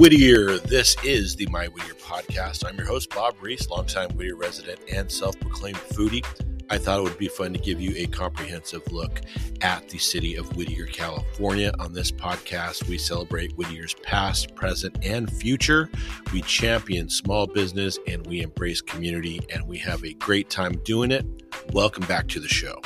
Whittier. 0.00 0.56
This 0.56 0.96
is 1.04 1.36
the 1.36 1.46
My 1.48 1.66
Whittier 1.66 1.92
podcast. 1.92 2.66
I'm 2.66 2.74
your 2.78 2.86
host, 2.86 3.10
Bob 3.10 3.34
Reese, 3.38 3.68
longtime 3.68 4.08
Whittier 4.12 4.34
resident 4.34 4.80
and 4.90 5.12
self 5.12 5.38
proclaimed 5.38 5.76
foodie. 5.76 6.24
I 6.70 6.78
thought 6.78 7.00
it 7.00 7.02
would 7.02 7.18
be 7.18 7.28
fun 7.28 7.52
to 7.52 7.58
give 7.58 7.82
you 7.82 7.92
a 7.94 8.06
comprehensive 8.06 8.90
look 8.90 9.20
at 9.60 9.86
the 9.90 9.98
city 9.98 10.36
of 10.36 10.56
Whittier, 10.56 10.86
California. 10.86 11.70
On 11.80 11.92
this 11.92 12.10
podcast, 12.10 12.88
we 12.88 12.96
celebrate 12.96 13.52
Whittier's 13.58 13.92
past, 13.92 14.54
present, 14.54 14.96
and 15.04 15.30
future. 15.30 15.90
We 16.32 16.40
champion 16.40 17.10
small 17.10 17.46
business 17.46 17.98
and 18.06 18.26
we 18.26 18.40
embrace 18.40 18.80
community, 18.80 19.42
and 19.52 19.68
we 19.68 19.76
have 19.80 20.02
a 20.02 20.14
great 20.14 20.48
time 20.48 20.80
doing 20.82 21.10
it. 21.10 21.26
Welcome 21.74 22.06
back 22.06 22.26
to 22.28 22.40
the 22.40 22.48
show. 22.48 22.80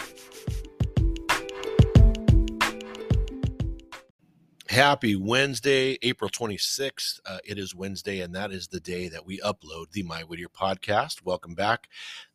Happy 4.75 5.15
Wednesday, 5.15 5.97
April 6.03 6.29
26th. 6.29 7.21
Uh, 7.25 7.39
it 7.45 7.61
is 7.61 7.77
Wednesday, 7.77 8.19
and 8.19 8.35
that 8.35 8.51
is 8.51 8.67
the 8.67 8.81
day 8.81 9.07
that 9.07 9.25
we 9.25 9.39
upload 9.39 9.93
the 9.93 10.03
My 10.03 10.23
Whittier 10.23 10.49
podcast. 10.49 11.25
Welcome 11.25 11.55
back. 11.55 11.87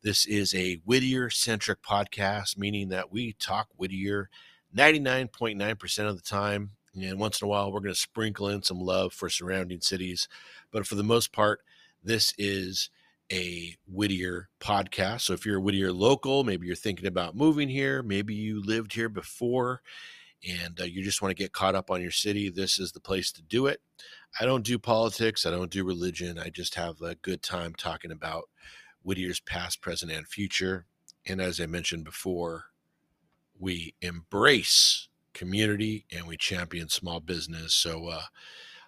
This 0.03 0.25
is 0.25 0.55
a 0.55 0.75
Whittier 0.85 1.29
centric 1.29 1.83
podcast, 1.83 2.57
meaning 2.57 2.87
that 2.89 3.11
we 3.11 3.33
talk 3.33 3.67
Whittier 3.75 4.29
99.9% 4.73 6.07
of 6.07 6.15
the 6.15 6.21
time. 6.21 6.69
And 6.95 7.19
once 7.19 7.41
in 7.41 7.45
a 7.45 7.49
while, 7.49 7.73
we're 7.73 7.81
going 7.81 7.93
to 7.93 7.99
sprinkle 7.99 8.47
in 8.47 8.63
some 8.63 8.79
love 8.79 9.11
for 9.11 9.29
surrounding 9.29 9.81
cities. 9.81 10.29
But 10.71 10.87
for 10.87 10.95
the 10.95 11.03
most 11.03 11.33
part, 11.33 11.59
this 12.01 12.33
is 12.37 12.89
a 13.29 13.75
Whittier 13.85 14.47
podcast. 14.61 15.23
So 15.23 15.33
if 15.33 15.45
you're 15.45 15.57
a 15.57 15.61
Whittier 15.61 15.91
local, 15.91 16.45
maybe 16.45 16.67
you're 16.67 16.77
thinking 16.77 17.05
about 17.05 17.35
moving 17.35 17.67
here, 17.67 18.01
maybe 18.01 18.33
you 18.33 18.63
lived 18.63 18.93
here 18.93 19.09
before 19.09 19.81
and 20.47 20.79
uh, 20.79 20.85
you 20.85 21.03
just 21.03 21.21
want 21.21 21.35
to 21.35 21.41
get 21.41 21.53
caught 21.53 21.75
up 21.75 21.91
on 21.91 22.01
your 22.01 22.11
city, 22.11 22.49
this 22.49 22.79
is 22.79 22.91
the 22.91 22.99
place 22.99 23.31
to 23.33 23.41
do 23.41 23.67
it. 23.67 23.81
I 24.39 24.45
don't 24.45 24.65
do 24.65 24.79
politics, 24.79 25.45
I 25.45 25.51
don't 25.51 25.71
do 25.71 25.83
religion. 25.83 26.39
I 26.39 26.49
just 26.49 26.75
have 26.75 27.01
a 27.01 27.15
good 27.15 27.41
time 27.41 27.73
talking 27.75 28.11
about 28.11 28.49
Whittier's 29.01 29.39
past, 29.39 29.81
present, 29.81 30.11
and 30.11 30.27
future. 30.27 30.85
And 31.25 31.41
as 31.41 31.59
I 31.59 31.65
mentioned 31.65 32.03
before, 32.03 32.65
we 33.59 33.95
embrace 34.01 35.09
community 35.33 36.05
and 36.11 36.27
we 36.27 36.37
champion 36.37 36.89
small 36.89 37.19
business. 37.19 37.75
So, 37.75 38.07
uh, 38.07 38.21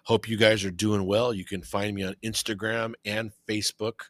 hope 0.04 0.28
you 0.28 0.36
guys 0.36 0.64
are 0.64 0.70
doing 0.70 1.06
well. 1.06 1.32
You 1.32 1.44
can 1.44 1.62
find 1.62 1.94
me 1.94 2.02
on 2.02 2.16
Instagram 2.24 2.94
and 3.04 3.32
Facebook. 3.48 4.00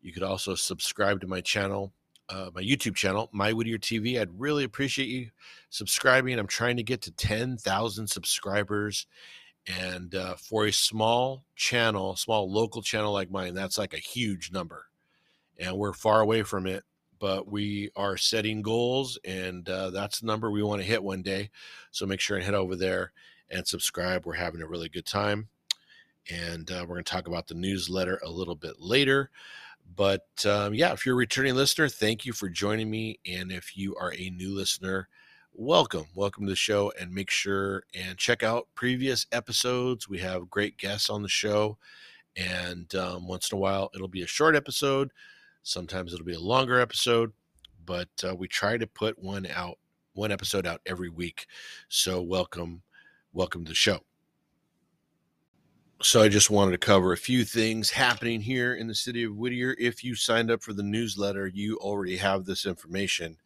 You 0.00 0.12
could 0.12 0.22
also 0.22 0.54
subscribe 0.54 1.20
to 1.20 1.26
my 1.26 1.40
channel 1.40 1.92
uh, 2.32 2.50
my 2.54 2.62
YouTube 2.62 2.94
channel, 2.94 3.28
My 3.32 3.52
Whittier 3.52 3.78
TV. 3.78 4.18
I'd 4.18 4.40
really 4.40 4.64
appreciate 4.64 5.08
you 5.08 5.30
subscribing. 5.68 6.38
I'm 6.38 6.46
trying 6.46 6.78
to 6.78 6.82
get 6.82 7.02
to 7.02 7.12
10,000 7.12 8.06
subscribers. 8.06 9.06
And 9.66 10.14
uh, 10.14 10.34
for 10.36 10.66
a 10.66 10.72
small 10.72 11.44
channel, 11.56 12.16
small 12.16 12.50
local 12.50 12.80
channel 12.80 13.12
like 13.12 13.30
mine, 13.30 13.54
that's 13.54 13.76
like 13.76 13.92
a 13.92 13.98
huge 13.98 14.50
number. 14.50 14.86
And 15.58 15.76
we're 15.76 15.92
far 15.92 16.22
away 16.22 16.42
from 16.42 16.66
it, 16.66 16.84
but 17.18 17.48
we 17.48 17.90
are 17.94 18.16
setting 18.16 18.62
goals, 18.62 19.18
and 19.24 19.68
uh, 19.68 19.90
that's 19.90 20.20
the 20.20 20.26
number 20.26 20.50
we 20.50 20.62
want 20.62 20.80
to 20.80 20.88
hit 20.88 21.04
one 21.04 21.22
day. 21.22 21.50
So 21.90 22.06
make 22.06 22.18
sure 22.18 22.36
and 22.36 22.44
head 22.44 22.54
over 22.54 22.74
there 22.74 23.12
and 23.50 23.66
subscribe. 23.66 24.24
We're 24.24 24.32
having 24.34 24.62
a 24.62 24.66
really 24.66 24.88
good 24.88 25.06
time. 25.06 25.48
And 26.30 26.70
uh, 26.70 26.80
we're 26.80 26.94
going 26.94 27.04
to 27.04 27.12
talk 27.12 27.28
about 27.28 27.46
the 27.46 27.54
newsletter 27.54 28.20
a 28.24 28.30
little 28.30 28.54
bit 28.54 28.80
later. 28.80 29.30
But 29.94 30.26
um, 30.46 30.74
yeah, 30.74 30.92
if 30.92 31.04
you're 31.04 31.14
a 31.14 31.18
returning 31.18 31.54
listener, 31.54 31.88
thank 31.88 32.24
you 32.24 32.32
for 32.32 32.48
joining 32.48 32.90
me. 32.90 33.18
And 33.26 33.52
if 33.52 33.76
you 33.76 33.94
are 33.96 34.12
a 34.16 34.30
new 34.30 34.54
listener, 34.54 35.08
welcome. 35.52 36.06
Welcome 36.14 36.44
to 36.44 36.50
the 36.50 36.56
show 36.56 36.92
and 36.98 37.12
make 37.12 37.30
sure 37.30 37.84
and 37.94 38.16
check 38.16 38.42
out 38.42 38.68
previous 38.74 39.26
episodes. 39.32 40.08
We 40.08 40.18
have 40.18 40.50
great 40.50 40.78
guests 40.78 41.10
on 41.10 41.22
the 41.22 41.28
show. 41.28 41.78
And 42.36 42.94
um, 42.94 43.28
once 43.28 43.50
in 43.50 43.58
a 43.58 43.60
while, 43.60 43.90
it'll 43.94 44.08
be 44.08 44.22
a 44.22 44.26
short 44.26 44.56
episode. 44.56 45.10
Sometimes 45.62 46.12
it'll 46.12 46.26
be 46.26 46.32
a 46.34 46.40
longer 46.40 46.80
episode, 46.80 47.32
but 47.84 48.08
uh, 48.26 48.34
we 48.34 48.48
try 48.48 48.78
to 48.78 48.86
put 48.86 49.18
one 49.18 49.46
out, 49.46 49.78
one 50.14 50.32
episode 50.32 50.66
out 50.66 50.80
every 50.86 51.10
week. 51.10 51.46
So 51.88 52.22
welcome, 52.22 52.82
welcome 53.32 53.64
to 53.64 53.68
the 53.68 53.74
show 53.74 54.00
so 56.02 56.20
I 56.20 56.28
just 56.28 56.50
wanted 56.50 56.72
to 56.72 56.78
cover 56.78 57.12
a 57.12 57.16
few 57.16 57.44
things 57.44 57.90
happening 57.90 58.40
here 58.40 58.74
in 58.74 58.88
the 58.88 58.94
city 58.94 59.22
of 59.22 59.36
Whittier. 59.36 59.76
If 59.78 60.02
you 60.02 60.16
signed 60.16 60.50
up 60.50 60.60
for 60.60 60.72
the 60.72 60.82
newsletter, 60.82 61.46
you 61.46 61.76
already 61.76 62.16
have 62.16 62.44
this 62.44 62.66
information. 62.66 63.36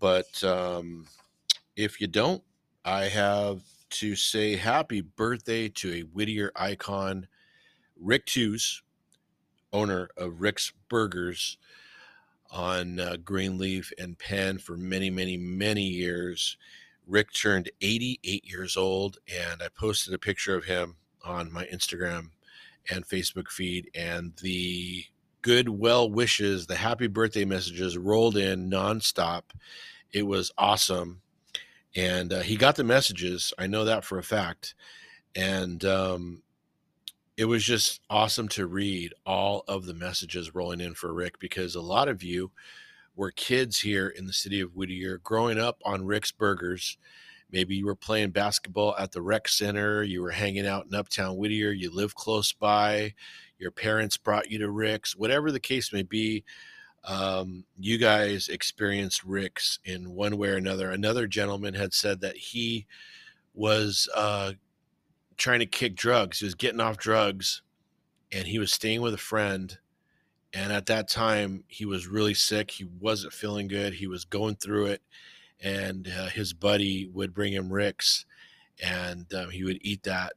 But 0.00 0.42
um, 0.42 1.06
if 1.76 2.00
you 2.00 2.06
don't, 2.06 2.42
I 2.84 3.04
have 3.04 3.60
to 3.90 4.16
say 4.16 4.56
happy 4.56 5.02
birthday 5.02 5.68
to 5.68 5.92
a 5.92 6.00
Whittier 6.00 6.50
icon, 6.56 7.26
Rick 8.00 8.26
Tews, 8.26 8.82
owner 9.72 10.08
of 10.16 10.40
Rick's 10.40 10.72
Burgers 10.88 11.58
on 12.50 13.00
uh, 13.00 13.16
Greenleaf 13.22 13.92
and 13.98 14.18
Penn 14.18 14.58
for 14.58 14.78
many, 14.78 15.10
many, 15.10 15.36
many 15.36 15.84
years. 15.84 16.56
Rick 17.06 17.34
turned 17.34 17.70
88 17.82 18.44
years 18.44 18.76
old, 18.78 19.18
and 19.28 19.62
I 19.62 19.68
posted 19.68 20.14
a 20.14 20.18
picture 20.18 20.56
of 20.56 20.64
him 20.64 20.96
on 21.24 21.52
my 21.52 21.64
Instagram 21.66 22.30
and 22.90 23.06
Facebook 23.06 23.48
feed, 23.48 23.90
and 23.94 24.32
the 24.42 25.04
good 25.42 25.68
well 25.68 26.10
wishes, 26.10 26.66
the 26.66 26.76
happy 26.76 27.08
birthday 27.08 27.44
messages 27.44 27.98
rolled 27.98 28.36
in 28.36 28.70
nonstop. 28.70 29.42
It 30.12 30.26
was 30.26 30.52
awesome. 30.56 31.20
And 31.94 32.32
uh, 32.32 32.40
he 32.40 32.56
got 32.56 32.76
the 32.76 32.84
messages. 32.84 33.52
I 33.58 33.66
know 33.66 33.84
that 33.84 34.04
for 34.04 34.18
a 34.18 34.22
fact. 34.22 34.74
And 35.34 35.84
um, 35.84 36.42
it 37.36 37.44
was 37.46 37.64
just 37.64 38.00
awesome 38.08 38.48
to 38.48 38.66
read 38.66 39.14
all 39.26 39.64
of 39.68 39.84
the 39.86 39.94
messages 39.94 40.54
rolling 40.54 40.80
in 40.80 40.94
for 40.94 41.12
Rick 41.12 41.38
because 41.38 41.74
a 41.74 41.80
lot 41.80 42.08
of 42.08 42.22
you 42.22 42.50
were 43.16 43.30
kids 43.30 43.80
here 43.80 44.08
in 44.08 44.26
the 44.26 44.32
city 44.32 44.60
of 44.60 44.74
Whittier 44.74 45.18
growing 45.18 45.58
up 45.58 45.80
on 45.84 46.06
Rick's 46.06 46.32
Burgers 46.32 46.96
Maybe 47.52 47.76
you 47.76 47.84
were 47.84 47.94
playing 47.94 48.30
basketball 48.30 48.96
at 48.98 49.12
the 49.12 49.20
rec 49.20 49.46
center, 49.46 50.02
you 50.02 50.22
were 50.22 50.30
hanging 50.30 50.66
out 50.66 50.86
in 50.86 50.94
Uptown 50.94 51.36
Whittier, 51.36 51.70
you 51.70 51.94
live 51.94 52.14
close 52.14 52.52
by, 52.52 53.14
your 53.58 53.70
parents 53.70 54.16
brought 54.16 54.50
you 54.50 54.58
to 54.58 54.70
Rick's, 54.70 55.14
whatever 55.14 55.52
the 55.52 55.60
case 55.60 55.92
may 55.92 56.02
be. 56.02 56.44
Um, 57.04 57.64
you 57.78 57.98
guys 57.98 58.48
experienced 58.48 59.24
Rick's 59.24 59.78
in 59.84 60.14
one 60.14 60.38
way 60.38 60.48
or 60.48 60.56
another. 60.56 60.90
Another 60.90 61.26
gentleman 61.26 61.74
had 61.74 61.92
said 61.92 62.20
that 62.20 62.36
he 62.36 62.86
was 63.54 64.08
uh, 64.14 64.52
trying 65.36 65.58
to 65.60 65.66
kick 65.66 65.94
drugs. 65.94 66.38
He 66.38 66.44
was 66.46 66.54
getting 66.54 66.80
off 66.80 66.96
drugs 66.96 67.62
and 68.30 68.46
he 68.46 68.58
was 68.58 68.72
staying 68.72 69.02
with 69.02 69.14
a 69.14 69.18
friend. 69.18 69.78
And 70.54 70.72
at 70.72 70.86
that 70.86 71.08
time, 71.08 71.64
he 71.66 71.84
was 71.84 72.06
really 72.06 72.34
sick. 72.34 72.70
He 72.70 72.84
wasn't 72.84 73.32
feeling 73.32 73.68
good. 73.68 73.94
He 73.94 74.06
was 74.06 74.24
going 74.24 74.56
through 74.56 74.86
it 74.86 75.02
and 75.62 76.08
uh, 76.08 76.26
his 76.26 76.52
buddy 76.52 77.08
would 77.12 77.32
bring 77.32 77.52
him 77.52 77.72
Rick's, 77.72 78.26
and 78.82 79.32
um, 79.32 79.50
he 79.50 79.64
would 79.64 79.78
eat 79.80 80.02
that 80.02 80.32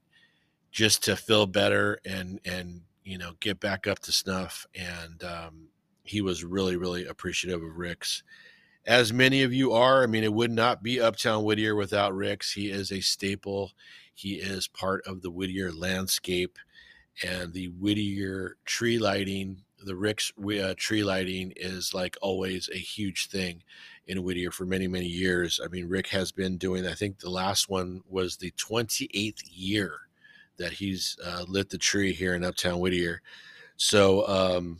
just 0.72 1.03
to 1.06 1.16
feel 1.16 1.47
better 1.47 2.00
and 2.06 2.40
and 2.46 2.81
you 3.03 3.18
know 3.18 3.31
get 3.40 3.59
back 3.59 3.88
up 3.88 4.00
to 4.00 4.12
snuff. 4.12 4.68
And 4.75 5.24
um, 5.24 5.68
he 6.03 6.22
was 6.22 6.44
really 6.44 6.75
really 6.78 7.06
appreciative 7.06 7.63
of 7.63 7.78
Rick's, 7.78 8.24
as 8.86 9.12
many 9.12 9.41
of 9.41 9.52
you 9.52 9.74
are. 9.74 10.03
I 10.03 10.08
mean, 10.08 10.24
it 10.24 10.34
would 10.34 10.52
not 10.52 10.84
be 10.84 11.02
Uptown 11.02 11.44
Whittier 11.44 11.75
without 11.75 12.16
Rick's. 12.16 12.53
He 12.53 12.69
is 12.69 12.92
a 12.92 13.02
staple. 13.02 13.72
He 14.13 14.36
is 14.36 14.68
part 14.68 15.06
of 15.07 15.22
the 15.22 15.31
Whittier 15.31 15.72
landscape, 15.72 16.57
and 17.24 17.52
the 17.52 17.68
Whittier 17.68 18.57
tree 18.66 19.00
lighting. 19.00 19.63
The 19.84 19.96
Rick's 19.96 20.31
uh, 20.40 20.74
tree 20.78 21.03
lighting 21.03 21.53
is 21.56 21.94
like 21.94 22.18
always 22.22 22.69
a 22.74 22.78
huge 22.78 23.28
thing 23.28 23.62
in 24.08 24.24
Whittier 24.24 24.52
for 24.52 24.66
many, 24.66 24.88
many 24.88 25.08
years. 25.08 25.60
I 25.64 25.68
mean, 25.68 25.88
Rick 25.88 26.08
has 26.08 26.32
been 26.32 26.58
doing, 26.58 26.86
I 26.86 26.94
think 26.94 27.20
the 27.20 27.30
last 27.30 27.70
one 27.70 28.02
was 28.08 28.38
the 28.38 28.52
28th 28.52 29.42
year 29.50 30.02
that 30.57 30.74
he's 30.74 31.18
uh, 31.25 31.44
lit 31.48 31.69
the 31.69 31.78
tree 31.78 32.13
here 32.13 32.36
in 32.36 32.44
Uptown 32.44 32.80
Whittier. 32.80 33.22
So, 33.78 34.28
um, 34.28 34.80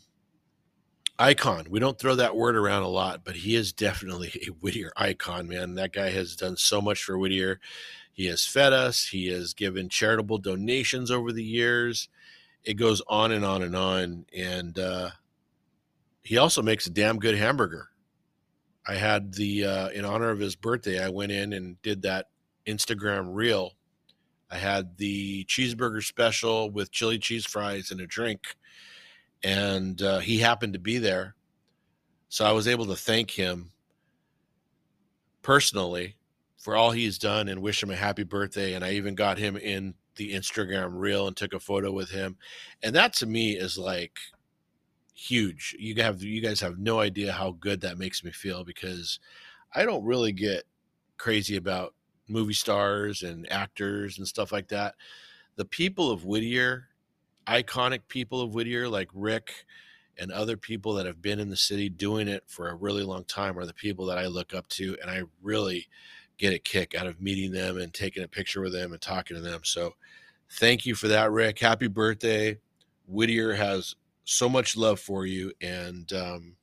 icon. 1.18 1.66
We 1.70 1.80
don't 1.80 1.98
throw 1.98 2.16
that 2.16 2.36
word 2.36 2.56
around 2.56 2.84
a 2.84 2.88
lot, 2.88 3.22
but 3.24 3.36
he 3.36 3.56
is 3.56 3.74
definitely 3.74 4.32
a 4.48 4.52
Whittier 4.52 4.92
icon, 4.98 5.48
man. 5.48 5.76
That 5.76 5.94
guy 5.94 6.10
has 6.10 6.36
done 6.36 6.58
so 6.58 6.82
much 6.82 7.04
for 7.04 7.18
Whittier. 7.18 7.60
He 8.14 8.28
has 8.28 8.46
fed 8.46 8.72
us, 8.72 9.08
he 9.08 9.28
has 9.28 9.54
given 9.54 9.90
charitable 9.90 10.38
donations 10.38 11.12
over 11.12 11.34
the 11.34 11.44
years. 11.44 12.08
It 12.64 12.76
goes 12.76 13.02
on 13.08 13.32
and 13.32 13.44
on 13.44 13.62
and 13.62 13.76
on. 13.76 14.26
And 14.36 14.80
uh, 14.80 15.10
he 16.24 16.38
also 16.38 16.62
makes 16.62 16.88
a 16.88 16.92
damn 16.92 17.20
good 17.20 17.38
hamburger. 17.38 17.90
I 18.88 18.96
had 18.96 19.34
the 19.34 19.66
uh, 19.66 19.90
in 19.90 20.06
honor 20.06 20.30
of 20.30 20.40
his 20.40 20.56
birthday, 20.56 21.04
I 21.04 21.10
went 21.10 21.32
in 21.32 21.54
and 21.54 21.82
did 21.82 22.02
that 22.04 22.28
Instagram 22.68 23.30
reel. 23.34 23.74
I 24.52 24.58
had 24.58 24.98
the 24.98 25.44
cheeseburger 25.46 26.04
special 26.04 26.70
with 26.70 26.92
chili 26.92 27.18
cheese 27.18 27.46
fries 27.46 27.92
and 27.92 28.00
a 28.00 28.08
drink, 28.08 28.56
and 29.44 30.02
uh, 30.02 30.20
he 30.20 30.38
happened 30.38 30.74
to 30.74 30.80
be 30.80 30.98
there, 31.00 31.36
so 32.30 32.46
I 32.46 32.52
was 32.52 32.68
able 32.68 32.86
to 32.88 32.96
thank 32.96 33.32
him 33.32 33.72
personally 35.42 36.16
for 36.58 36.76
all 36.76 36.90
he's 36.90 37.20
done 37.20 37.48
and 37.48 37.62
wish 37.62 37.82
him 37.82 37.92
a 37.92 37.96
happy 37.96 38.24
birthday. 38.24 38.74
And 38.74 38.84
I 38.84 38.94
even 38.94 39.14
got 39.14 39.38
him 39.38 39.56
in 39.56 39.94
the 40.16 40.34
Instagram 40.34 40.90
reel 40.94 41.28
and 41.28 41.38
took 41.38 41.54
a 41.54 41.60
photo 41.60 41.92
with 41.92 42.10
him. 42.10 42.38
And 42.82 42.96
that 42.96 43.14
to 43.18 43.28
me 43.28 43.52
is 43.52 43.78
like 43.78 44.18
huge. 45.16 45.76
You 45.80 45.96
have 46.04 46.22
you 46.22 46.42
guys 46.42 46.60
have 46.60 46.78
no 46.78 47.00
idea 47.00 47.32
how 47.32 47.52
good 47.60 47.82
that 47.82 47.98
makes 47.98 48.24
me 48.24 48.32
feel 48.32 48.64
because 48.64 49.20
I 49.74 49.86
don't 49.86 50.04
really 50.04 50.34
get 50.34 50.64
crazy 51.18 51.56
about 51.56 51.96
movie 52.28 52.54
stars 52.54 53.24
and 53.24 53.50
actors 53.52 54.18
and 54.18 54.28
stuff 54.28 54.52
like 54.52 54.68
that. 54.68 54.96
The 55.56 55.66
people 55.66 56.12
of 56.12 56.26
Whittier, 56.26 56.90
iconic 57.48 58.02
people 58.10 58.42
of 58.42 58.54
Whittier 58.54 58.90
like 58.90 59.10
Rick 59.14 59.66
and 60.18 60.32
other 60.32 60.58
people 60.58 60.94
that 60.94 61.06
have 61.06 61.22
been 61.22 61.40
in 61.40 61.50
the 61.50 61.58
city 61.58 61.90
doing 61.90 62.28
it 62.28 62.44
for 62.48 62.70
a 62.70 62.76
really 62.76 63.04
long 63.04 63.24
time 63.26 63.58
are 63.58 63.66
the 63.66 63.74
people 63.74 64.06
that 64.08 64.18
I 64.18 64.28
look 64.28 64.54
up 64.54 64.68
to 64.70 64.98
and 65.02 65.10
I 65.10 65.24
really 65.42 65.88
get 66.38 66.54
a 66.54 66.60
kick 66.60 66.94
out 66.96 67.08
of 67.08 67.22
meeting 67.22 67.52
them 67.52 67.78
and 67.78 67.94
taking 67.94 68.24
a 68.24 68.28
picture 68.28 68.62
with 68.62 68.74
them 68.74 68.92
and 68.92 69.02
talking 69.02 69.36
to 69.38 69.42
them. 69.42 69.62
So 69.64 69.96
thank 70.54 70.86
you 70.86 70.96
for 70.96 71.08
that, 71.08 71.32
Rick. 71.32 71.60
Happy 71.60 71.88
birthday. 71.88 72.60
Whittier 73.08 73.54
has 73.54 73.96
so 74.26 74.50
much 74.50 74.76
love 74.76 75.00
for 75.00 75.26
you, 75.26 75.54
and 75.62 76.12
um, 76.14 76.56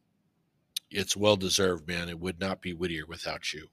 it's 0.91 1.17
well 1.17 1.37
deserved, 1.37 1.88
man. 1.88 2.09
It 2.09 2.20
would 2.20 2.38
not 2.38 2.61
be 2.61 2.75
Whittier 2.75 3.06
without 3.06 3.53
you. 3.53 3.69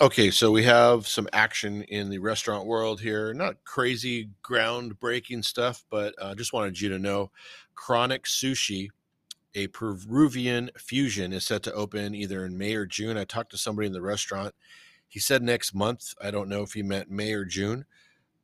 Okay, 0.00 0.30
so 0.30 0.50
we 0.50 0.62
have 0.64 1.06
some 1.06 1.28
action 1.32 1.82
in 1.82 2.10
the 2.10 2.18
restaurant 2.18 2.66
world 2.66 3.00
here. 3.00 3.32
Not 3.32 3.64
crazy 3.64 4.30
groundbreaking 4.42 5.44
stuff, 5.44 5.84
but 5.90 6.14
uh, 6.20 6.34
just 6.34 6.52
wanted 6.52 6.80
you 6.80 6.90
to 6.90 6.98
know 6.98 7.30
Chronic 7.74 8.24
Sushi 8.24 8.88
a 9.56 9.66
Peruvian 9.68 10.70
fusion 10.76 11.32
is 11.32 11.46
set 11.46 11.62
to 11.62 11.72
open 11.72 12.14
either 12.14 12.44
in 12.44 12.58
May 12.58 12.74
or 12.74 12.84
June. 12.84 13.16
I 13.16 13.24
talked 13.24 13.50
to 13.52 13.58
somebody 13.58 13.86
in 13.86 13.94
the 13.94 14.02
restaurant. 14.02 14.54
He 15.08 15.18
said 15.18 15.42
next 15.42 15.74
month. 15.74 16.12
I 16.22 16.30
don't 16.30 16.50
know 16.50 16.62
if 16.62 16.74
he 16.74 16.82
meant 16.82 17.10
May 17.10 17.32
or 17.32 17.46
June, 17.46 17.86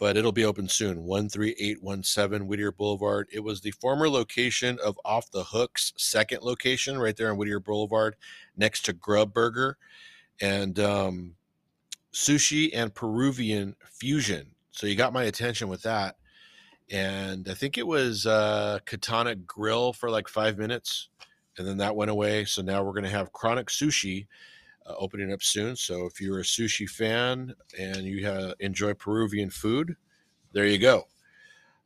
but 0.03 0.17
it'll 0.17 0.33
be 0.33 0.45
open 0.45 0.67
soon. 0.67 0.97
13817 0.97 2.49
Whittier 2.49 2.73
Boulevard. 2.73 3.29
It 3.31 3.45
was 3.45 3.61
the 3.61 3.71
former 3.71 4.09
location 4.09 4.81
of 4.85 4.99
Off 5.05 5.31
the 5.31 5.45
Hook's 5.45 5.93
second 5.97 6.43
location 6.43 6.99
right 6.99 7.17
there 7.17 7.31
on 7.31 7.37
Whittier 7.37 7.61
Boulevard 7.61 8.17
next 8.57 8.85
to 8.87 8.93
Grub 8.93 9.33
Burger. 9.33 9.79
And 10.41 10.77
um, 10.81 11.35
sushi 12.13 12.71
and 12.75 12.93
Peruvian 12.93 13.77
fusion. 13.85 14.57
So 14.73 14.89
you 14.89 14.97
got 14.97 15.13
my 15.13 15.23
attention 15.23 15.69
with 15.69 15.83
that 15.83 16.17
and 16.91 17.49
I 17.49 17.55
think 17.55 17.79
it 17.79 17.87
was 17.87 18.27
uh, 18.27 18.81
Katana 18.85 19.37
Grill 19.37 19.93
for 19.93 20.11
like 20.11 20.27
five 20.27 20.59
minutes, 20.59 21.11
and 21.57 21.65
then 21.65 21.77
that 21.77 21.95
went 21.95 22.11
away. 22.11 22.45
So 22.45 22.61
now 22.61 22.83
we're 22.83 22.91
going 22.91 23.05
to 23.05 23.11
have 23.11 23.33
Chronic 23.33 23.69
Sushi 23.69 24.27
uh, 24.87 24.95
opening 24.97 25.33
up 25.33 25.43
soon. 25.43 25.77
So 25.77 26.07
if 26.07 26.21
you're 26.21 26.41
a 26.41 26.45
sushi 26.45 26.89
fan 26.89 27.55
and 27.79 28.05
you 28.05 28.27
uh, 28.27 28.55
enjoy 28.61 28.95
Peruvian 28.95 29.51
food, 29.51 29.97
there 30.53 30.67
you 30.67 30.79
go. 30.79 31.05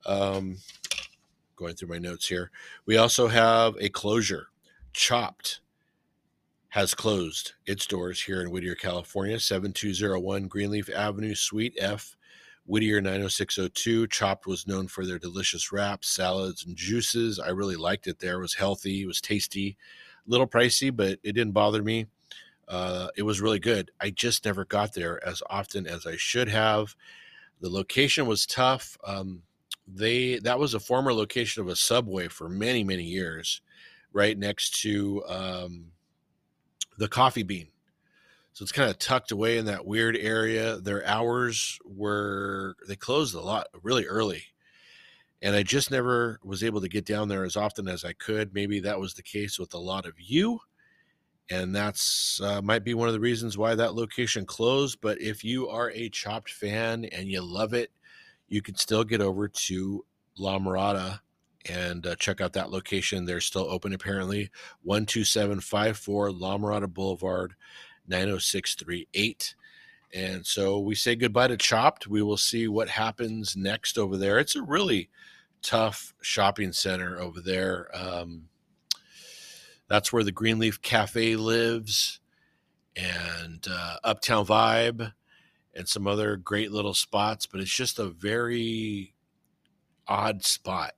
Um, 0.04 0.58
going 1.56 1.74
through 1.74 1.88
my 1.88 1.98
notes 1.98 2.28
here, 2.28 2.50
we 2.86 2.96
also 2.96 3.28
have 3.28 3.74
a 3.80 3.88
closure. 3.88 4.48
Chopped 4.92 5.60
has 6.70 6.94
closed 6.94 7.54
its 7.66 7.86
doors 7.86 8.22
here 8.22 8.42
in 8.42 8.50
Whittier, 8.50 8.74
California, 8.74 9.40
7201 9.40 10.46
Greenleaf 10.48 10.90
Avenue, 10.94 11.34
Suite 11.34 11.76
F. 11.78 12.16
Whittier 12.66 13.00
90602. 13.00 14.08
Chopped 14.08 14.46
was 14.46 14.66
known 14.66 14.88
for 14.88 15.06
their 15.06 15.18
delicious 15.18 15.70
wraps, 15.70 16.08
salads, 16.08 16.66
and 16.66 16.76
juices. 16.76 17.38
I 17.38 17.50
really 17.50 17.76
liked 17.76 18.08
it 18.08 18.18
there. 18.18 18.38
It 18.38 18.42
was 18.42 18.54
healthy, 18.54 19.02
it 19.02 19.06
was 19.06 19.20
tasty, 19.20 19.76
a 20.26 20.30
little 20.30 20.46
pricey, 20.46 20.94
but 20.94 21.18
it 21.22 21.32
didn't 21.32 21.52
bother 21.52 21.82
me. 21.82 22.06
Uh, 22.68 23.08
it 23.16 23.22
was 23.22 23.40
really 23.40 23.58
good. 23.58 23.90
I 24.00 24.10
just 24.10 24.44
never 24.44 24.64
got 24.64 24.94
there 24.94 25.24
as 25.26 25.42
often 25.48 25.86
as 25.86 26.06
I 26.06 26.16
should 26.16 26.48
have. 26.48 26.94
The 27.60 27.70
location 27.70 28.26
was 28.26 28.46
tough. 28.46 28.96
Um, 29.04 29.42
they 29.86 30.38
that 30.40 30.58
was 30.58 30.74
a 30.74 30.80
former 30.80 31.12
location 31.12 31.62
of 31.62 31.68
a 31.68 31.76
subway 31.76 32.28
for 32.28 32.48
many 32.48 32.82
many 32.82 33.04
years, 33.04 33.60
right 34.12 34.36
next 34.36 34.82
to 34.82 35.24
um, 35.28 35.86
the 36.98 37.08
Coffee 37.08 37.44
Bean 37.44 37.68
so 38.56 38.62
it's 38.62 38.72
kind 38.72 38.88
of 38.88 38.98
tucked 38.98 39.32
away 39.32 39.58
in 39.58 39.66
that 39.66 39.84
weird 39.84 40.16
area. 40.16 40.78
Their 40.78 41.06
hours 41.06 41.78
were 41.84 42.74
they 42.88 42.96
closed 42.96 43.34
a 43.34 43.40
lot 43.42 43.66
really 43.82 44.06
early. 44.06 44.44
And 45.42 45.54
I 45.54 45.62
just 45.62 45.90
never 45.90 46.40
was 46.42 46.64
able 46.64 46.80
to 46.80 46.88
get 46.88 47.04
down 47.04 47.28
there 47.28 47.44
as 47.44 47.54
often 47.54 47.86
as 47.86 48.02
I 48.02 48.14
could. 48.14 48.54
Maybe 48.54 48.80
that 48.80 48.98
was 48.98 49.12
the 49.12 49.22
case 49.22 49.58
with 49.58 49.74
a 49.74 49.78
lot 49.78 50.06
of 50.06 50.14
you. 50.16 50.60
And 51.50 51.74
that's 51.74 52.40
uh, 52.40 52.60
might 52.60 52.84
be 52.84 52.94
one 52.94 53.08
of 53.08 53.14
the 53.14 53.20
reasons 53.20 53.56
why 53.56 53.74
that 53.74 53.94
location 53.94 54.44
closed. 54.44 55.00
But 55.00 55.20
if 55.20 55.44
you 55.44 55.68
are 55.68 55.90
a 55.90 56.08
chopped 56.08 56.50
fan 56.50 57.04
and 57.06 57.28
you 57.28 57.40
love 57.40 57.72
it, 57.72 57.90
you 58.48 58.62
can 58.62 58.76
still 58.76 59.04
get 59.04 59.20
over 59.20 59.48
to 59.48 60.04
La 60.38 60.58
Mirada 60.58 61.20
and 61.68 62.06
uh, 62.06 62.16
check 62.16 62.40
out 62.40 62.52
that 62.54 62.70
location. 62.70 63.24
They're 63.24 63.40
still 63.40 63.68
open 63.70 63.92
apparently. 63.92 64.50
12754 64.84 66.32
La 66.32 66.58
Mirada 66.58 66.92
Boulevard. 66.92 67.54
90638. 68.08 69.54
And 70.14 70.46
so 70.46 70.78
we 70.78 70.94
say 70.94 71.16
goodbye 71.16 71.48
to 71.48 71.56
Chopped. 71.56 72.06
We 72.06 72.22
will 72.22 72.36
see 72.36 72.68
what 72.68 72.88
happens 72.88 73.56
next 73.56 73.98
over 73.98 74.16
there. 74.16 74.38
It's 74.38 74.56
a 74.56 74.62
really 74.62 75.10
tough 75.62 76.14
shopping 76.22 76.72
center 76.72 77.20
over 77.20 77.40
there. 77.40 77.90
Um, 77.94 78.48
that's 79.88 80.12
where 80.12 80.24
the 80.24 80.32
Greenleaf 80.32 80.82
Cafe 80.82 81.36
lives, 81.36 82.20
and 82.96 83.66
uh, 83.70 83.96
Uptown 84.04 84.46
Vibe, 84.46 85.12
and 85.74 85.88
some 85.88 86.06
other 86.06 86.36
great 86.36 86.72
little 86.72 86.94
spots. 86.94 87.46
But 87.46 87.60
it's 87.60 87.74
just 87.74 87.98
a 87.98 88.08
very 88.08 89.14
odd 90.08 90.44
spot 90.44 90.92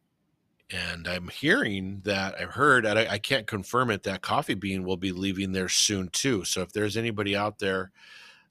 and 0.71 1.09
I'm 1.09 1.29
hearing 1.29 2.03
that 2.05 2.35
I've 2.39 2.51
heard, 2.51 2.85
I, 2.85 3.13
I 3.13 3.19
can't 3.19 3.47
confirm 3.47 3.91
it, 3.91 4.03
that 4.03 4.21
Coffee 4.21 4.55
Bean 4.55 4.85
will 4.85 4.99
be 4.99 5.13
leaving 5.13 5.53
there 5.53 5.69
soon 5.69 6.09
too. 6.09 6.45
So 6.45 6.61
if 6.61 6.73
there's 6.73 6.97
anybody 6.97 7.35
out 7.35 7.59
there 7.59 7.91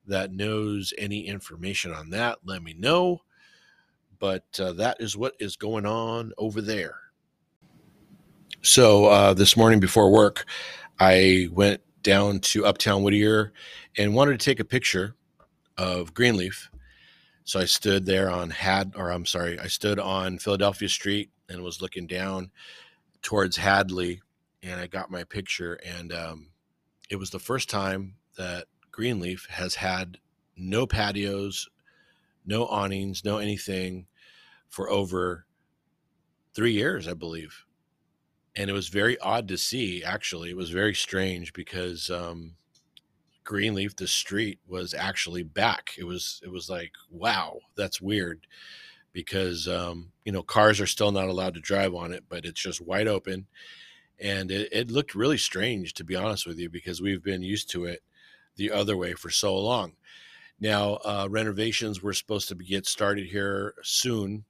that 0.08 0.32
knows 0.32 0.94
any 0.98 1.28
information 1.28 1.94
on 1.94 2.10
that, 2.12 2.40
let 2.44 2.64
me 2.64 2.74
know. 2.74 3.22
But 4.20 4.46
uh, 4.60 4.74
that 4.74 4.98
is 5.00 5.16
what 5.16 5.36
is 5.40 5.58
going 5.58 5.86
on 5.86 6.34
over 6.40 6.60
there. 6.60 6.96
So 8.62 9.06
uh, 9.06 9.34
this 9.34 9.56
morning 9.56 9.80
before 9.80 10.12
work, 10.12 10.46
I 11.00 11.48
went 11.52 11.82
down 12.02 12.40
to 12.40 12.66
Uptown 12.66 13.04
Whittier 13.04 13.54
and 13.98 14.16
wanted 14.16 14.40
to 14.40 14.46
take 14.46 14.60
a 14.60 14.66
picture 14.66 15.16
of 15.78 16.14
Greenleaf. 16.14 16.70
So 17.44 17.60
I 17.60 17.66
stood 17.66 18.06
there 18.06 18.30
on 18.30 18.50
Had, 18.50 18.94
or 18.96 19.12
I'm 19.12 19.26
sorry, 19.26 19.60
I 19.60 19.68
stood 19.68 20.00
on 20.00 20.38
Philadelphia 20.38 20.90
Street 20.90 21.30
and 21.50 21.64
was 21.64 21.82
looking 21.82 22.08
down 22.08 22.52
towards 23.22 23.56
Hadley, 23.58 24.22
and 24.64 24.80
I 24.80 24.88
got 24.88 25.12
my 25.12 25.24
picture. 25.24 25.80
And 25.86 26.12
um, 26.12 26.48
it 27.10 27.16
was 27.16 27.30
the 27.30 27.40
first 27.40 27.70
time 27.70 28.16
that 28.38 28.66
Greenleaf 28.92 29.48
has 29.50 29.76
had 29.76 30.18
no 30.58 30.86
patios, 30.86 31.70
no 32.46 32.66
awnings, 32.68 33.24
no 33.24 33.38
anything 33.38 34.08
for 34.70 34.90
over 34.90 35.46
three 36.54 36.74
years, 36.74 37.08
I 37.08 37.14
believe. 37.14 37.67
And 38.58 38.70
it 38.70 38.74
was 38.74 38.90
very 38.90 39.20
odd 39.20 39.48
to 39.50 39.58
see, 39.58 40.04
actually. 40.04 40.50
It 40.50 40.58
was 40.58 40.72
very 40.72 40.96
strange 40.96 41.54
because 41.54 42.10
um, 42.10 42.56
Greenleaf, 43.44 43.96
the 43.96 44.08
street, 44.08 44.60
was 44.68 44.94
actually 44.94 45.44
back. 45.44 45.92
It 45.98 46.04
was 46.06 46.42
it 46.44 46.52
was 46.52 46.70
like, 46.70 46.92
wow, 47.10 47.60
that's 47.76 48.02
weird 48.02 48.48
because 49.14 49.68
um, 49.68 50.12
you 50.26 50.32
know 50.32 50.44
cars 50.44 50.80
are 50.80 50.86
still 50.86 51.12
not 51.12 51.28
allowed 51.28 51.56
to 51.56 51.60
drive 51.60 51.96
on 51.96 52.14
it, 52.14 52.26
but 52.30 52.46
it's 52.46 52.62
just 52.62 52.86
wide 52.86 53.08
open, 53.08 53.48
and 54.20 54.52
it, 54.52 54.70
it 54.72 54.92
looked 54.92 55.16
really 55.16 55.40
strange 55.40 55.94
to 55.96 56.04
be 56.04 56.16
honest 56.16 56.46
with 56.46 56.60
you 56.60 56.70
because 56.70 57.02
we've 57.02 57.24
been 57.24 57.42
used 57.42 57.68
to 57.72 57.86
it 57.86 58.02
the 58.58 58.72
other 58.72 58.98
way 58.98 59.14
for 59.14 59.32
so 59.32 59.58
long. 59.58 59.94
Now 60.60 61.00
uh, 61.04 61.28
renovations 61.30 62.04
were 62.04 62.14
supposed 62.14 62.48
to 62.50 62.56
get 62.56 62.86
started 62.86 63.28
here 63.28 63.74
soon, 63.82 64.46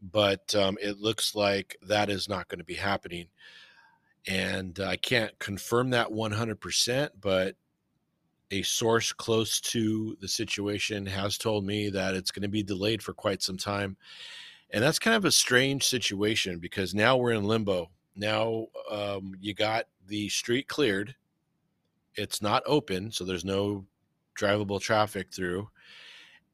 but 0.00 0.54
um, 0.54 0.78
it 0.80 0.98
looks 0.98 1.34
like 1.34 1.76
that 1.82 2.10
is 2.10 2.28
not 2.28 2.48
going 2.48 2.58
to 2.58 2.64
be 2.64 2.74
happening. 2.74 3.28
And 4.26 4.78
I 4.80 4.96
can't 4.96 5.38
confirm 5.38 5.90
that 5.90 6.08
100%, 6.08 7.10
but 7.20 7.56
a 8.50 8.62
source 8.62 9.12
close 9.12 9.60
to 9.60 10.16
the 10.20 10.28
situation 10.28 11.06
has 11.06 11.36
told 11.36 11.64
me 11.64 11.90
that 11.90 12.14
it's 12.14 12.30
going 12.30 12.42
to 12.42 12.48
be 12.48 12.62
delayed 12.62 13.02
for 13.02 13.12
quite 13.12 13.42
some 13.42 13.56
time. 13.56 13.96
And 14.70 14.82
that's 14.82 14.98
kind 14.98 15.16
of 15.16 15.24
a 15.24 15.30
strange 15.30 15.84
situation 15.84 16.58
because 16.58 16.94
now 16.94 17.16
we're 17.16 17.32
in 17.32 17.44
limbo. 17.44 17.90
Now 18.16 18.66
um, 18.90 19.34
you 19.40 19.54
got 19.54 19.86
the 20.06 20.28
street 20.28 20.68
cleared, 20.68 21.14
it's 22.14 22.42
not 22.42 22.62
open, 22.66 23.12
so 23.12 23.24
there's 23.24 23.44
no 23.44 23.86
drivable 24.38 24.80
traffic 24.80 25.32
through. 25.32 25.68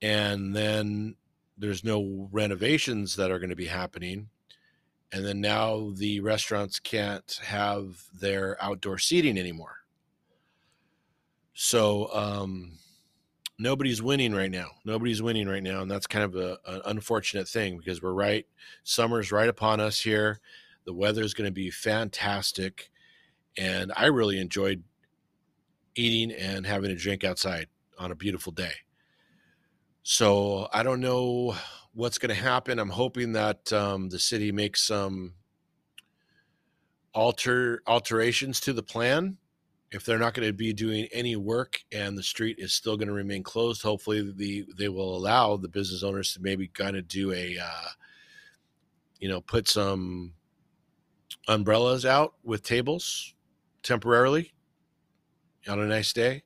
And 0.03 0.55
then 0.55 1.17
there's 1.57 1.85
no 1.85 2.29
renovations 2.33 3.17
that 3.17 3.31
are 3.31 3.39
going 3.39 3.51
to 3.51 3.57
be 3.57 3.67
happening. 3.67 4.29
And 5.13 5.25
then 5.25 5.41
now 5.41 5.93
the 5.95 6.21
restaurants 6.21 6.81
can't 6.81 7.41
have 7.45 8.05
their 8.13 8.63
outdoor 8.63 8.99
seating 8.99 9.39
anymore 9.39 9.85
so 11.55 12.13
um, 12.13 12.73
nobody's 13.59 14.03
winning 14.03 14.35
right 14.35 14.51
now. 14.51 14.67
Nobody's 14.85 15.23
winning 15.23 15.49
right 15.49 15.63
now, 15.63 15.81
and 15.81 15.91
that's 15.91 16.07
kind 16.07 16.25
of 16.25 16.35
a, 16.35 16.59
an 16.67 16.83
unfortunate 16.87 17.49
thing 17.49 17.79
because 17.79 18.03
we're 18.03 18.13
right. 18.13 18.45
Summer's 18.83 19.33
right 19.33 19.49
upon 19.49 19.81
us 19.81 20.01
here. 20.01 20.41
The 20.85 20.93
weather 20.93 21.23
is 21.23 21.33
going 21.33 21.49
to 21.49 21.53
be 21.53 21.71
fantastic, 21.71 22.91
and 23.57 23.93
I 23.97 24.07
really 24.07 24.39
enjoyed 24.39 24.83
eating 25.95 26.37
and 26.37 26.67
having 26.67 26.91
a 26.91 26.97
drink 26.97 27.23
outside 27.23 27.69
on 27.99 28.11
a 28.11 28.17
beautiful 28.17 28.53
day. 28.53 28.73
So 30.05 30.69
I 30.73 30.83
don't 30.83 31.01
know 31.01 31.57
what's 31.95 32.19
going 32.19 32.35
to 32.35 32.41
happen. 32.41 32.79
I'm 32.79 32.91
hoping 32.91 33.33
that 33.33 33.73
um, 33.73 34.11
the 34.11 34.19
city 34.19 34.53
makes 34.53 34.83
some 34.83 35.35
alter 37.15 37.81
alterations 37.87 38.61
to 38.61 38.73
the 38.73 38.83
plan 38.83 39.39
if 39.93 40.05
they're 40.05 40.19
not 40.19 40.35
going 40.35 40.49
to 40.49 40.53
be 40.53 40.73
doing 40.73 41.07
any 41.13 41.37
work 41.37 41.81
and 41.93 42.19
the 42.19 42.23
street 42.23 42.57
is 42.59 42.75
still 42.75 42.97
going 42.97 43.07
to 43.07 43.15
remain 43.15 43.45
closed, 43.45 43.81
hopefully 43.81 44.33
the 44.37 44.67
they 44.77 44.89
will 44.89 45.17
allow 45.17 45.57
the 45.57 45.69
business 45.69 46.03
owners 46.03 46.35
to 46.35 46.43
maybe 46.43 46.67
kind 46.67 46.97
of 46.97 47.07
do 47.07 47.33
a, 47.33 47.57
uh, 47.57 47.89
you 49.21 49.29
know, 49.29 49.41
put 49.41 49.69
some 49.69 50.33
umbrellas 51.47 52.05
out 52.05 52.35
with 52.43 52.65
tables 52.65 53.35
temporarily 53.85 54.53
on 55.69 55.81
a 55.81 55.87
nice 55.87 56.13
day. 56.13 56.43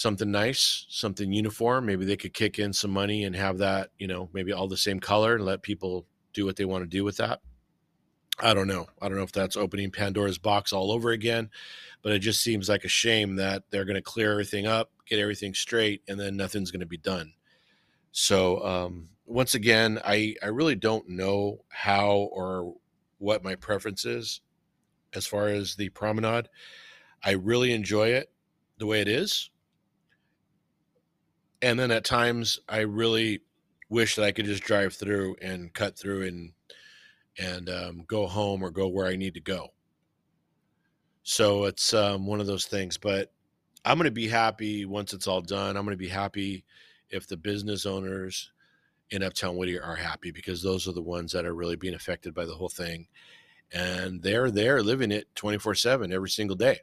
Something 0.00 0.30
nice, 0.30 0.86
something 0.88 1.30
uniform. 1.30 1.84
Maybe 1.84 2.06
they 2.06 2.16
could 2.16 2.32
kick 2.32 2.58
in 2.58 2.72
some 2.72 2.90
money 2.90 3.24
and 3.24 3.36
have 3.36 3.58
that, 3.58 3.90
you 3.98 4.06
know, 4.06 4.30
maybe 4.32 4.50
all 4.50 4.66
the 4.66 4.78
same 4.78 4.98
color 4.98 5.34
and 5.34 5.44
let 5.44 5.60
people 5.60 6.06
do 6.32 6.46
what 6.46 6.56
they 6.56 6.64
want 6.64 6.84
to 6.84 6.88
do 6.88 7.04
with 7.04 7.18
that. 7.18 7.40
I 8.38 8.54
don't 8.54 8.66
know. 8.66 8.86
I 9.02 9.10
don't 9.10 9.18
know 9.18 9.24
if 9.24 9.32
that's 9.32 9.58
opening 9.58 9.90
Pandora's 9.90 10.38
box 10.38 10.72
all 10.72 10.90
over 10.90 11.10
again, 11.10 11.50
but 12.00 12.12
it 12.12 12.20
just 12.20 12.40
seems 12.40 12.66
like 12.66 12.84
a 12.84 12.88
shame 12.88 13.36
that 13.36 13.64
they're 13.68 13.84
going 13.84 13.96
to 13.96 14.00
clear 14.00 14.32
everything 14.32 14.66
up, 14.66 14.90
get 15.06 15.18
everything 15.18 15.52
straight, 15.52 16.00
and 16.08 16.18
then 16.18 16.34
nothing's 16.34 16.70
going 16.70 16.80
to 16.80 16.86
be 16.86 16.96
done. 16.96 17.34
So, 18.10 18.64
um, 18.64 19.10
once 19.26 19.54
again, 19.54 20.00
I, 20.02 20.34
I 20.42 20.46
really 20.46 20.76
don't 20.76 21.10
know 21.10 21.58
how 21.68 22.30
or 22.32 22.74
what 23.18 23.44
my 23.44 23.54
preference 23.54 24.06
is 24.06 24.40
as 25.12 25.26
far 25.26 25.48
as 25.48 25.76
the 25.76 25.90
promenade. 25.90 26.48
I 27.22 27.32
really 27.32 27.74
enjoy 27.74 28.08
it 28.12 28.30
the 28.78 28.86
way 28.86 29.02
it 29.02 29.08
is. 29.08 29.50
And 31.62 31.78
then 31.78 31.90
at 31.90 32.04
times, 32.04 32.58
I 32.68 32.80
really 32.80 33.40
wish 33.88 34.16
that 34.16 34.24
I 34.24 34.32
could 34.32 34.46
just 34.46 34.62
drive 34.62 34.94
through 34.94 35.36
and 35.42 35.72
cut 35.72 35.98
through 35.98 36.26
and 36.26 36.52
and 37.38 37.68
um, 37.70 38.04
go 38.06 38.26
home 38.26 38.62
or 38.62 38.70
go 38.70 38.88
where 38.88 39.06
I 39.06 39.16
need 39.16 39.34
to 39.34 39.40
go. 39.40 39.68
So 41.22 41.64
it's 41.64 41.94
um, 41.94 42.26
one 42.26 42.40
of 42.40 42.46
those 42.46 42.66
things. 42.66 42.98
But 42.98 43.32
I'm 43.84 43.96
going 43.96 44.06
to 44.06 44.10
be 44.10 44.28
happy 44.28 44.84
once 44.84 45.12
it's 45.12 45.26
all 45.26 45.40
done. 45.40 45.76
I'm 45.76 45.84
going 45.84 45.96
to 45.96 46.02
be 46.02 46.08
happy 46.08 46.64
if 47.08 47.26
the 47.26 47.36
business 47.36 47.86
owners 47.86 48.50
in 49.10 49.22
Uptown 49.22 49.56
Whittier 49.56 49.82
are 49.82 49.96
happy 49.96 50.30
because 50.30 50.62
those 50.62 50.86
are 50.86 50.92
the 50.92 51.02
ones 51.02 51.32
that 51.32 51.46
are 51.46 51.54
really 51.54 51.76
being 51.76 51.94
affected 51.94 52.34
by 52.34 52.44
the 52.44 52.54
whole 52.54 52.68
thing. 52.68 53.08
And 53.72 54.22
they're 54.22 54.50
there 54.50 54.82
living 54.82 55.12
it 55.12 55.28
24 55.34 55.74
7 55.76 56.12
every 56.12 56.30
single 56.30 56.56
day. 56.56 56.80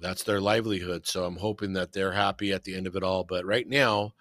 That's 0.00 0.22
their 0.22 0.40
livelihood. 0.40 1.06
So 1.06 1.24
I'm 1.24 1.36
hoping 1.36 1.72
that 1.72 1.92
they're 1.92 2.12
happy 2.12 2.52
at 2.52 2.64
the 2.64 2.76
end 2.76 2.86
of 2.86 2.96
it 2.96 3.02
all. 3.02 3.24
But 3.24 3.46
right 3.46 3.68
now, 3.68 4.14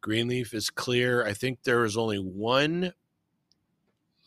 Greenleaf 0.00 0.54
is 0.54 0.70
clear. 0.70 1.24
I 1.24 1.32
think 1.32 1.62
there 1.62 1.84
is 1.84 1.96
only 1.96 2.18
one 2.18 2.92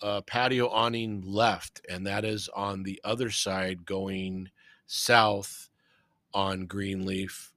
uh, 0.02 0.22
patio 0.22 0.68
awning 0.70 1.22
left, 1.26 1.82
and 1.90 2.06
that 2.08 2.26
is 2.26 2.50
on 2.56 2.84
the 2.84 3.00
other 3.04 3.30
side 3.30 3.86
going 3.86 4.50
south 4.88 5.70
on 6.34 6.66
Greenleaf. 6.66 7.54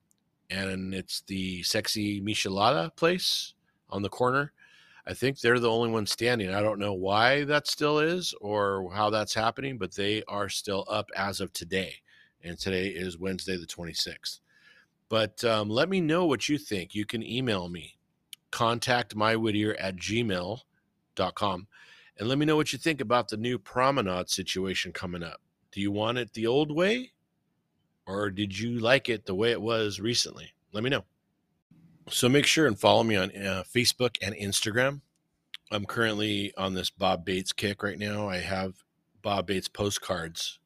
And 0.51 0.95
it's 0.95 1.23
the 1.23 1.63
sexy 1.65 2.21
Michelada 2.21 2.95
place 2.95 3.55
on 3.91 4.03
the 4.03 4.09
corner. 4.09 4.53
I 5.07 5.15
think 5.15 5.41
they're 5.41 5.59
the 5.59 5.71
only 5.71 5.91
one 5.91 6.07
standing. 6.07 6.55
I 6.55 6.63
don't 6.63 6.79
know 6.79 6.95
why 6.95 7.45
that 7.45 7.67
still 7.67 7.99
is 7.99 8.35
or 8.41 8.91
how 8.95 9.11
that's 9.11 9.35
happening, 9.35 9.77
but 9.77 9.95
they 9.95 10.23
are 10.29 10.49
still 10.49 10.87
up 10.89 11.11
as 11.17 11.41
of 11.41 11.53
today. 11.53 11.97
And 12.45 12.59
today 12.59 12.89
is 12.89 13.19
Wednesday, 13.19 13.57
the 13.57 13.67
26th. 13.67 14.41
But 15.09 15.43
um, 15.45 15.69
let 15.69 15.89
me 15.89 16.01
know 16.01 16.27
what 16.27 16.49
you 16.49 16.59
think. 16.59 16.95
You 16.95 17.07
can 17.07 17.23
email 17.23 17.69
me, 17.69 17.97
contact 18.51 19.17
mywhittier 19.17 19.75
at 19.79 19.97
gmail.com 19.97 21.67
and 22.19 22.29
let 22.29 22.39
me 22.39 22.47
know 22.47 22.57
what 22.57 22.73
you 22.73 22.79
think 22.79 23.01
about 23.01 23.29
the 23.29 23.37
new 23.37 23.59
promenade 23.59 24.31
situation 24.31 24.93
coming 24.93 25.23
up. 25.23 25.41
Do 25.73 25.81
you 25.81 25.91
want 25.91 26.19
it 26.19 26.33
the 26.33 26.47
old 26.47 26.71
way 26.71 27.13
or 28.07 28.31
did 28.31 28.59
you 28.59 28.79
like 28.79 29.09
it 29.09 29.27
the 29.27 29.35
way 29.35 29.51
it 29.51 29.61
was 29.61 29.99
recently? 30.01 30.55
Let 30.73 30.85
me 30.85 30.91
know. 30.91 31.05
So 32.11 32.29
make 32.29 32.47
sure 32.47 32.67
and 32.67 32.79
follow 32.79 33.03
me 33.03 33.17
on 33.17 33.31
uh, 33.37 33.65
Facebook 33.75 34.17
and 34.23 34.35
Instagram. 34.35 35.01
I'm 35.71 35.87
currently 35.87 36.53
on 36.57 36.75
this 36.75 36.91
Bob 36.91 37.25
Bates 37.25 37.53
kick 37.53 37.83
right 37.83 37.99
now. 37.99 38.29
I 38.29 38.39
have 38.39 38.75
Bob 39.23 39.47
Bates 39.47 39.69
postcards. 39.69 40.61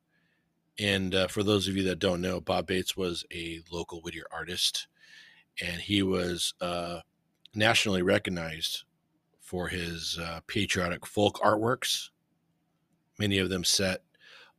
And 0.79 1.15
uh, 1.15 1.27
for 1.27 1.43
those 1.43 1.67
of 1.67 1.77
you 1.77 1.83
that 1.85 1.99
don't 1.99 2.21
know, 2.21 2.41
Bob 2.41 2.67
Bates 2.67 2.97
was 2.97 3.25
a 3.33 3.61
local 3.71 4.01
Whittier 4.01 4.27
artist 4.31 4.87
and 5.61 5.81
he 5.81 6.03
was 6.03 6.55
uh, 6.61 7.01
nationally 7.55 8.03
recognized 8.03 8.85
for 9.41 9.69
his 9.69 10.19
uh, 10.21 10.41
patriotic 10.47 11.07
folk 11.07 11.41
artworks, 11.41 12.11
many 13.19 13.39
of 13.39 13.49
them 13.49 13.65
set 13.65 14.03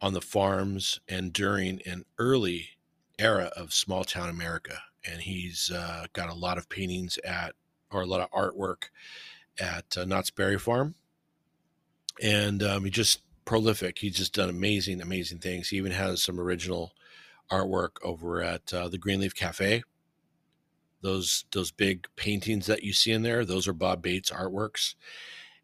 on 0.02 0.14
the 0.14 0.22
farms 0.22 1.00
and 1.08 1.32
during 1.32 1.82
an 1.86 2.06
early 2.18 2.70
era 3.18 3.52
of 3.56 3.74
small 3.74 4.04
town 4.04 4.30
America. 4.30 4.80
And 5.06 5.22
he's 5.22 5.72
uh, 5.72 6.06
got 6.14 6.30
a 6.30 6.34
lot 6.34 6.58
of 6.58 6.70
paintings 6.70 7.18
at, 7.24 7.54
or 7.92 8.02
a 8.02 8.06
lot 8.06 8.22
of 8.22 8.32
artwork 8.32 8.90
at 9.60 9.98
uh, 9.98 10.06
Knott's 10.06 10.32
Berry 10.32 10.60
Farm. 10.60 10.96
And 12.22 12.62
um, 12.64 12.84
he 12.84 12.92
just 12.92 13.22
prolific. 13.50 13.98
He's 13.98 14.16
just 14.16 14.36
done 14.36 14.48
amazing, 14.48 15.02
amazing 15.02 15.40
things. 15.40 15.70
He 15.70 15.78
even 15.78 15.92
has 15.92 16.22
some 16.22 16.40
original 16.40 16.94
artwork 17.52 17.94
over 18.04 18.44
at 18.44 18.72
uh, 18.72 18.90
the 18.90 19.00
Greenleaf 19.00 19.34
Cafe 19.34 19.82
those 21.02 21.46
those 21.52 21.72
big 21.72 22.08
paintings 22.16 22.66
that 22.66 22.84
you 22.84 22.92
see 22.92 23.14
in 23.14 23.22
there 23.22 23.46
those 23.46 23.70
are 23.70 23.74
bob 23.74 24.02
bates 24.02 24.32
artworks 24.32 24.96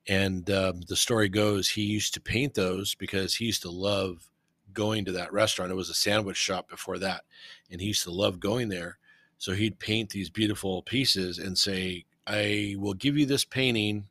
and 0.08 0.50
um, 0.50 0.80
the 0.88 0.96
story 0.96 1.28
goes 1.28 1.68
he 1.68 1.82
used 1.82 2.14
to 2.14 2.22
paint 2.22 2.54
those 2.54 2.96
because 2.96 3.36
he 3.36 3.44
used 3.44 3.62
to 3.62 3.70
love 3.70 4.30
going 4.74 5.04
to 5.04 5.12
that 5.12 5.34
restaurant 5.34 5.70
it 5.70 5.76
was 5.76 5.90
a 5.90 5.94
sandwich 5.94 6.38
shop 6.38 6.70
before 6.70 6.98
that 6.98 7.24
and 7.70 7.82
he 7.82 7.88
used 7.88 8.04
to 8.04 8.12
love 8.12 8.40
going 8.40 8.70
there 8.70 8.98
so 9.38 9.52
he'd 9.52 9.78
paint 9.78 10.10
these 10.10 10.30
beautiful 10.30 10.82
pieces 10.84 11.38
and 11.38 11.58
say 11.58 12.06
i 12.28 12.74
will 12.78 12.94
give 12.94 13.18
you 13.18 13.26
this 13.26 13.44
painting 13.44 14.08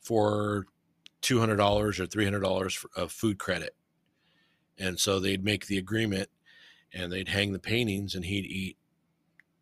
for 0.00 0.64
$200 1.24 1.58
or 1.58 2.06
$300 2.06 2.84
of 2.96 3.10
food 3.10 3.38
credit 3.38 3.74
and 4.78 4.98
so 4.98 5.20
they'd 5.20 5.44
make 5.44 5.66
the 5.66 5.78
agreement 5.78 6.28
and 6.92 7.12
they'd 7.12 7.28
hang 7.28 7.52
the 7.52 7.58
paintings 7.58 8.14
and 8.14 8.24
he'd 8.24 8.46
eat 8.46 8.76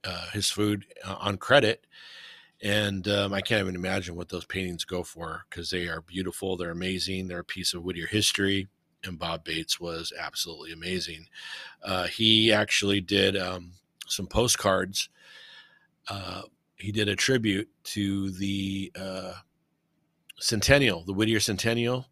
uh, 0.04 0.26
his 0.32 0.50
food 0.50 0.86
uh, 1.04 1.16
on 1.18 1.36
credit. 1.36 1.86
And 2.62 3.06
um, 3.08 3.32
I 3.32 3.40
can't 3.40 3.60
even 3.60 3.74
imagine 3.74 4.14
what 4.14 4.28
those 4.28 4.44
paintings 4.44 4.84
go 4.84 5.02
for 5.02 5.44
because 5.48 5.70
they 5.70 5.88
are 5.88 6.00
beautiful. 6.00 6.56
They're 6.56 6.70
amazing. 6.70 7.28
They're 7.28 7.40
a 7.40 7.44
piece 7.44 7.74
of 7.74 7.82
Whittier 7.82 8.06
history. 8.06 8.68
And 9.04 9.18
Bob 9.18 9.44
Bates 9.44 9.80
was 9.80 10.12
absolutely 10.16 10.72
amazing. 10.72 11.26
Uh, 11.82 12.06
he 12.06 12.52
actually 12.52 13.00
did 13.00 13.36
um, 13.36 13.72
some 14.06 14.28
postcards. 14.28 15.08
Uh, 16.08 16.42
he 16.76 16.92
did 16.92 17.08
a 17.08 17.16
tribute 17.16 17.68
to 17.84 18.30
the 18.30 18.92
uh, 18.94 19.32
centennial, 20.42 21.04
the 21.04 21.12
Whittier 21.14 21.40
Centennial 21.40 22.06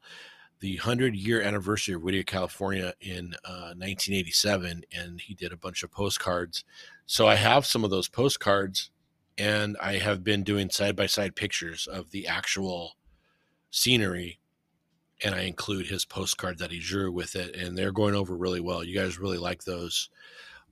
the 0.60 0.76
100 0.76 1.16
year 1.16 1.40
anniversary 1.40 1.94
of 1.94 2.02
Whittier, 2.02 2.22
California 2.22 2.94
in 3.00 3.34
uh, 3.44 3.72
1987, 3.74 4.84
and 4.96 5.20
he 5.20 5.34
did 5.34 5.52
a 5.52 5.56
bunch 5.56 5.82
of 5.82 5.90
postcards. 5.90 6.64
So 7.06 7.26
I 7.26 7.34
have 7.34 7.66
some 7.66 7.82
of 7.82 7.90
those 7.90 8.08
postcards, 8.08 8.90
and 9.36 9.76
I 9.80 9.94
have 9.94 10.22
been 10.22 10.44
doing 10.44 10.70
side 10.70 10.96
by 10.96 11.06
side 11.06 11.34
pictures 11.34 11.86
of 11.86 12.10
the 12.10 12.26
actual 12.26 12.96
scenery, 13.70 14.38
and 15.24 15.34
I 15.34 15.42
include 15.42 15.86
his 15.86 16.04
postcard 16.04 16.58
that 16.58 16.70
he 16.70 16.78
drew 16.78 17.10
with 17.10 17.36
it, 17.36 17.56
and 17.56 17.76
they're 17.76 17.92
going 17.92 18.14
over 18.14 18.36
really 18.36 18.60
well. 18.60 18.84
You 18.84 18.94
guys 18.94 19.18
really 19.18 19.38
like 19.38 19.64
those 19.64 20.10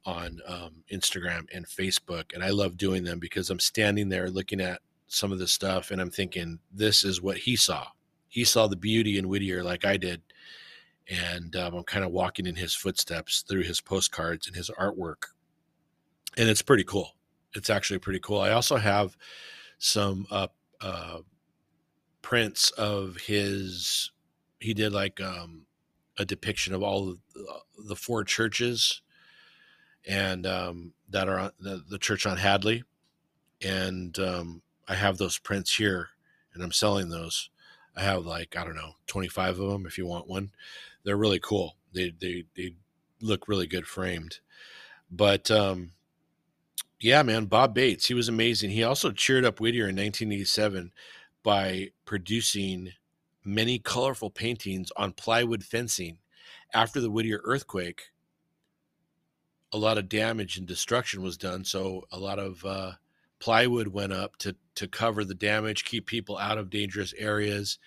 on 0.04 0.40
um, 0.46 0.84
Instagram 0.92 1.46
and 1.52 1.66
Facebook, 1.66 2.34
and 2.34 2.44
I 2.44 2.50
love 2.50 2.76
doing 2.76 3.04
them 3.04 3.18
because 3.18 3.48
I'm 3.48 3.58
standing 3.58 4.10
there 4.10 4.28
looking 4.28 4.60
at 4.60 4.82
some 5.08 5.32
of 5.32 5.38
the 5.38 5.48
stuff, 5.48 5.90
and 5.90 6.00
I'm 6.00 6.10
thinking, 6.10 6.60
this 6.72 7.02
is 7.02 7.20
what 7.20 7.38
he 7.38 7.56
saw 7.56 7.88
he 8.28 8.44
saw 8.44 8.66
the 8.66 8.76
beauty 8.76 9.18
in 9.18 9.28
Whittier 9.28 9.64
like 9.64 9.84
I 9.84 9.96
did. 9.96 10.22
And 11.08 11.56
um, 11.56 11.74
I'm 11.74 11.84
kind 11.84 12.04
of 12.04 12.12
walking 12.12 12.46
in 12.46 12.54
his 12.54 12.74
footsteps 12.74 13.42
through 13.42 13.62
his 13.62 13.80
postcards 13.80 14.46
and 14.46 14.54
his 14.54 14.70
artwork. 14.78 15.24
And 16.36 16.48
it's 16.48 16.62
pretty 16.62 16.84
cool. 16.84 17.16
It's 17.54 17.70
actually 17.70 17.98
pretty 17.98 18.20
cool. 18.20 18.40
I 18.40 18.50
also 18.50 18.76
have 18.76 19.16
some 19.78 20.26
uh, 20.30 20.48
uh, 20.82 21.20
prints 22.20 22.70
of 22.72 23.16
his, 23.16 24.12
he 24.60 24.74
did 24.74 24.92
like 24.92 25.20
um, 25.20 25.62
a 26.18 26.26
depiction 26.26 26.74
of 26.74 26.82
all 26.82 27.08
of 27.08 27.18
the 27.86 27.96
four 27.96 28.22
churches 28.22 29.00
and 30.06 30.46
um, 30.46 30.92
that 31.08 31.28
are 31.28 31.38
on 31.38 31.50
the, 31.58 31.82
the 31.88 31.98
church 31.98 32.26
on 32.26 32.36
Hadley 32.36 32.84
and 33.62 34.18
um, 34.18 34.62
I 34.88 34.94
have 34.94 35.18
those 35.18 35.38
prints 35.38 35.76
here, 35.76 36.08
and 36.54 36.62
I'm 36.62 36.72
selling 36.72 37.08
those. 37.08 37.50
I 37.96 38.02
have 38.02 38.24
like 38.24 38.56
I 38.56 38.64
don't 38.64 38.76
know 38.76 38.92
25 39.06 39.58
of 39.58 39.70
them 39.70 39.86
if 39.86 39.98
you 39.98 40.06
want 40.06 40.28
one. 40.28 40.50
They're 41.04 41.16
really 41.16 41.40
cool. 41.40 41.76
They 41.92 42.12
they 42.18 42.44
they 42.56 42.74
look 43.20 43.48
really 43.48 43.66
good 43.66 43.86
framed. 43.86 44.38
But 45.10 45.50
um, 45.50 45.92
yeah, 47.00 47.22
man, 47.22 47.46
Bob 47.46 47.74
Bates, 47.74 48.06
he 48.06 48.14
was 48.14 48.28
amazing. 48.28 48.70
He 48.70 48.82
also 48.82 49.10
cheered 49.10 49.44
up 49.44 49.60
Whittier 49.60 49.84
in 49.84 49.96
1987 49.96 50.92
by 51.42 51.88
producing 52.04 52.92
many 53.44 53.78
colorful 53.78 54.30
paintings 54.30 54.90
on 54.96 55.12
plywood 55.12 55.64
fencing. 55.64 56.18
After 56.74 57.00
the 57.00 57.10
Whittier 57.10 57.40
earthquake, 57.44 58.10
a 59.72 59.78
lot 59.78 59.98
of 59.98 60.08
damage 60.08 60.58
and 60.58 60.66
destruction 60.66 61.22
was 61.22 61.36
done. 61.36 61.64
So 61.64 62.04
a 62.10 62.18
lot 62.18 62.38
of 62.38 62.64
uh, 62.64 62.92
plywood 63.40 63.88
went 63.88 64.12
up 64.12 64.36
to 64.38 64.56
to 64.74 64.86
cover 64.86 65.24
the 65.24 65.34
damage, 65.34 65.84
keep 65.84 66.06
people 66.06 66.38
out 66.38 66.58
of 66.58 66.70
dangerous 66.70 67.12
areas. 67.18 67.78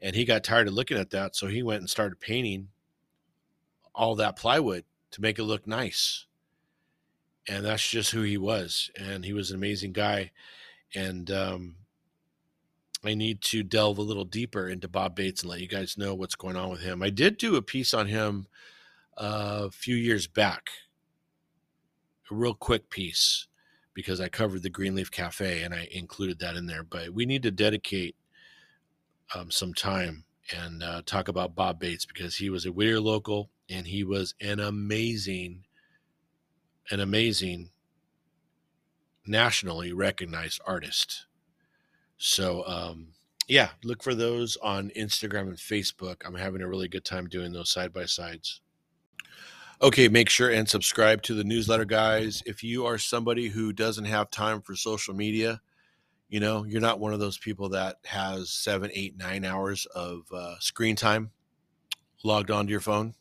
And 0.00 0.14
he 0.14 0.24
got 0.24 0.44
tired 0.44 0.68
of 0.68 0.74
looking 0.74 0.98
at 0.98 1.10
that, 1.10 1.34
so 1.34 1.46
he 1.46 1.62
went 1.62 1.80
and 1.80 1.90
started 1.90 2.20
painting 2.20 2.68
all 3.94 4.14
that 4.16 4.36
plywood 4.36 4.84
to 5.12 5.20
make 5.20 5.38
it 5.38 5.44
look 5.44 5.66
nice. 5.66 6.26
And 7.48 7.64
that's 7.64 7.88
just 7.88 8.10
who 8.10 8.22
he 8.22 8.36
was. 8.36 8.90
And 8.96 9.24
he 9.24 9.32
was 9.32 9.50
an 9.50 9.56
amazing 9.56 9.92
guy. 9.92 10.32
And 10.94 11.30
um, 11.30 11.76
I 13.04 13.14
need 13.14 13.40
to 13.42 13.62
delve 13.62 13.98
a 13.98 14.02
little 14.02 14.24
deeper 14.24 14.68
into 14.68 14.88
Bob 14.88 15.16
Bates 15.16 15.42
and 15.42 15.50
let 15.50 15.60
you 15.60 15.68
guys 15.68 15.96
know 15.96 16.14
what's 16.14 16.34
going 16.34 16.56
on 16.56 16.70
with 16.70 16.80
him. 16.80 17.02
I 17.02 17.10
did 17.10 17.38
do 17.38 17.56
a 17.56 17.62
piece 17.62 17.94
on 17.94 18.06
him 18.06 18.46
a 19.16 19.70
few 19.70 19.96
years 19.96 20.26
back, 20.26 20.70
a 22.30 22.34
real 22.34 22.54
quick 22.54 22.90
piece 22.90 23.46
because 23.96 24.20
I 24.20 24.28
covered 24.28 24.62
the 24.62 24.68
Greenleaf 24.68 25.10
Cafe 25.10 25.62
and 25.62 25.72
I 25.72 25.88
included 25.90 26.38
that 26.40 26.54
in 26.54 26.66
there. 26.66 26.84
But 26.84 27.14
we 27.14 27.24
need 27.24 27.42
to 27.44 27.50
dedicate 27.50 28.14
um, 29.34 29.50
some 29.50 29.72
time 29.72 30.26
and 30.54 30.82
uh, 30.82 31.00
talk 31.06 31.28
about 31.28 31.54
Bob 31.54 31.80
Bates 31.80 32.04
because 32.04 32.36
he 32.36 32.50
was 32.50 32.66
a 32.66 32.72
Whittier 32.72 33.00
local 33.00 33.48
and 33.70 33.86
he 33.86 34.04
was 34.04 34.34
an 34.38 34.60
amazing, 34.60 35.64
an 36.90 37.00
amazing 37.00 37.70
nationally 39.26 39.94
recognized 39.94 40.60
artist. 40.66 41.24
So, 42.18 42.64
um, 42.66 43.14
yeah, 43.48 43.70
look 43.82 44.02
for 44.02 44.14
those 44.14 44.58
on 44.58 44.90
Instagram 44.90 45.48
and 45.48 45.56
Facebook. 45.56 46.16
I'm 46.22 46.34
having 46.34 46.60
a 46.60 46.68
really 46.68 46.88
good 46.88 47.04
time 47.06 47.28
doing 47.28 47.54
those 47.54 47.70
side 47.70 47.94
by 47.94 48.04
sides. 48.04 48.60
Okay, 49.82 50.08
make 50.08 50.30
sure 50.30 50.48
and 50.48 50.66
subscribe 50.66 51.20
to 51.24 51.34
the 51.34 51.44
newsletter, 51.44 51.84
guys. 51.84 52.42
If 52.46 52.64
you 52.64 52.86
are 52.86 52.96
somebody 52.96 53.48
who 53.48 53.74
doesn't 53.74 54.06
have 54.06 54.30
time 54.30 54.62
for 54.62 54.74
social 54.74 55.12
media, 55.12 55.60
you 56.30 56.40
know, 56.40 56.64
you're 56.64 56.80
not 56.80 56.98
one 56.98 57.12
of 57.12 57.20
those 57.20 57.36
people 57.36 57.68
that 57.68 57.96
has 58.06 58.48
seven, 58.48 58.90
eight, 58.94 59.18
nine 59.18 59.44
hours 59.44 59.84
of 59.94 60.22
uh, 60.32 60.54
screen 60.60 60.96
time 60.96 61.30
logged 62.24 62.50
onto 62.50 62.70
your 62.70 62.80
phone. 62.80 63.14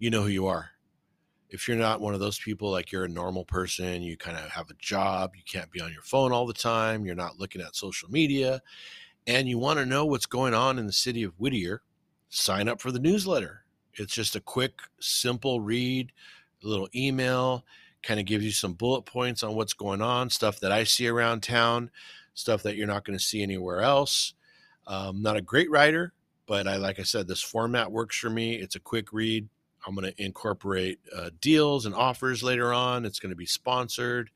You 0.00 0.10
know 0.10 0.22
who 0.22 0.28
you 0.28 0.48
are. 0.48 0.70
If 1.50 1.68
you're 1.68 1.76
not 1.76 2.00
one 2.00 2.14
of 2.14 2.20
those 2.20 2.40
people, 2.40 2.68
like 2.68 2.90
you're 2.90 3.04
a 3.04 3.08
normal 3.08 3.44
person, 3.44 4.02
you 4.02 4.16
kind 4.16 4.36
of 4.36 4.50
have 4.50 4.68
a 4.68 4.74
job, 4.80 5.36
you 5.36 5.42
can't 5.48 5.70
be 5.70 5.80
on 5.80 5.92
your 5.92 6.02
phone 6.02 6.32
all 6.32 6.48
the 6.48 6.52
time, 6.52 7.06
you're 7.06 7.14
not 7.14 7.38
looking 7.38 7.62
at 7.62 7.76
social 7.76 8.10
media, 8.10 8.60
and 9.28 9.48
you 9.48 9.56
want 9.56 9.78
to 9.78 9.86
know 9.86 10.04
what's 10.04 10.26
going 10.26 10.52
on 10.52 10.80
in 10.80 10.86
the 10.88 10.92
city 10.92 11.22
of 11.22 11.38
Whittier, 11.38 11.82
sign 12.28 12.68
up 12.68 12.80
for 12.80 12.90
the 12.90 12.98
newsletter 12.98 13.65
it's 13.98 14.14
just 14.14 14.36
a 14.36 14.40
quick, 14.40 14.80
simple 15.00 15.60
read, 15.60 16.12
a 16.62 16.66
little 16.66 16.88
email, 16.94 17.64
kind 18.02 18.20
of 18.20 18.26
gives 18.26 18.44
you 18.44 18.50
some 18.50 18.74
bullet 18.74 19.02
points 19.02 19.42
on 19.42 19.54
what's 19.54 19.72
going 19.72 20.00
on, 20.00 20.30
stuff 20.30 20.60
that 20.60 20.72
I 20.72 20.84
see 20.84 21.08
around 21.08 21.42
town, 21.42 21.90
stuff 22.34 22.62
that 22.62 22.76
you're 22.76 22.86
not 22.86 23.04
going 23.04 23.18
to 23.18 23.24
see 23.24 23.42
anywhere 23.42 23.80
else. 23.80 24.34
Um, 24.86 25.22
not 25.22 25.36
a 25.36 25.42
great 25.42 25.70
writer, 25.70 26.12
but 26.46 26.68
I, 26.68 26.76
like 26.76 27.00
I 27.00 27.02
said, 27.02 27.26
this 27.26 27.42
format 27.42 27.90
works 27.90 28.16
for 28.16 28.30
me. 28.30 28.54
It's 28.54 28.76
a 28.76 28.80
quick 28.80 29.12
read. 29.12 29.48
I'm 29.86 29.94
going 29.94 30.12
to 30.12 30.22
incorporate 30.22 30.98
uh, 31.14 31.30
deals 31.40 31.86
and 31.86 31.94
offers 31.94 32.42
later 32.42 32.72
on. 32.72 33.04
It's 33.04 33.20
going 33.20 33.30
to 33.30 33.36
be 33.36 33.46
sponsored, 33.46 34.30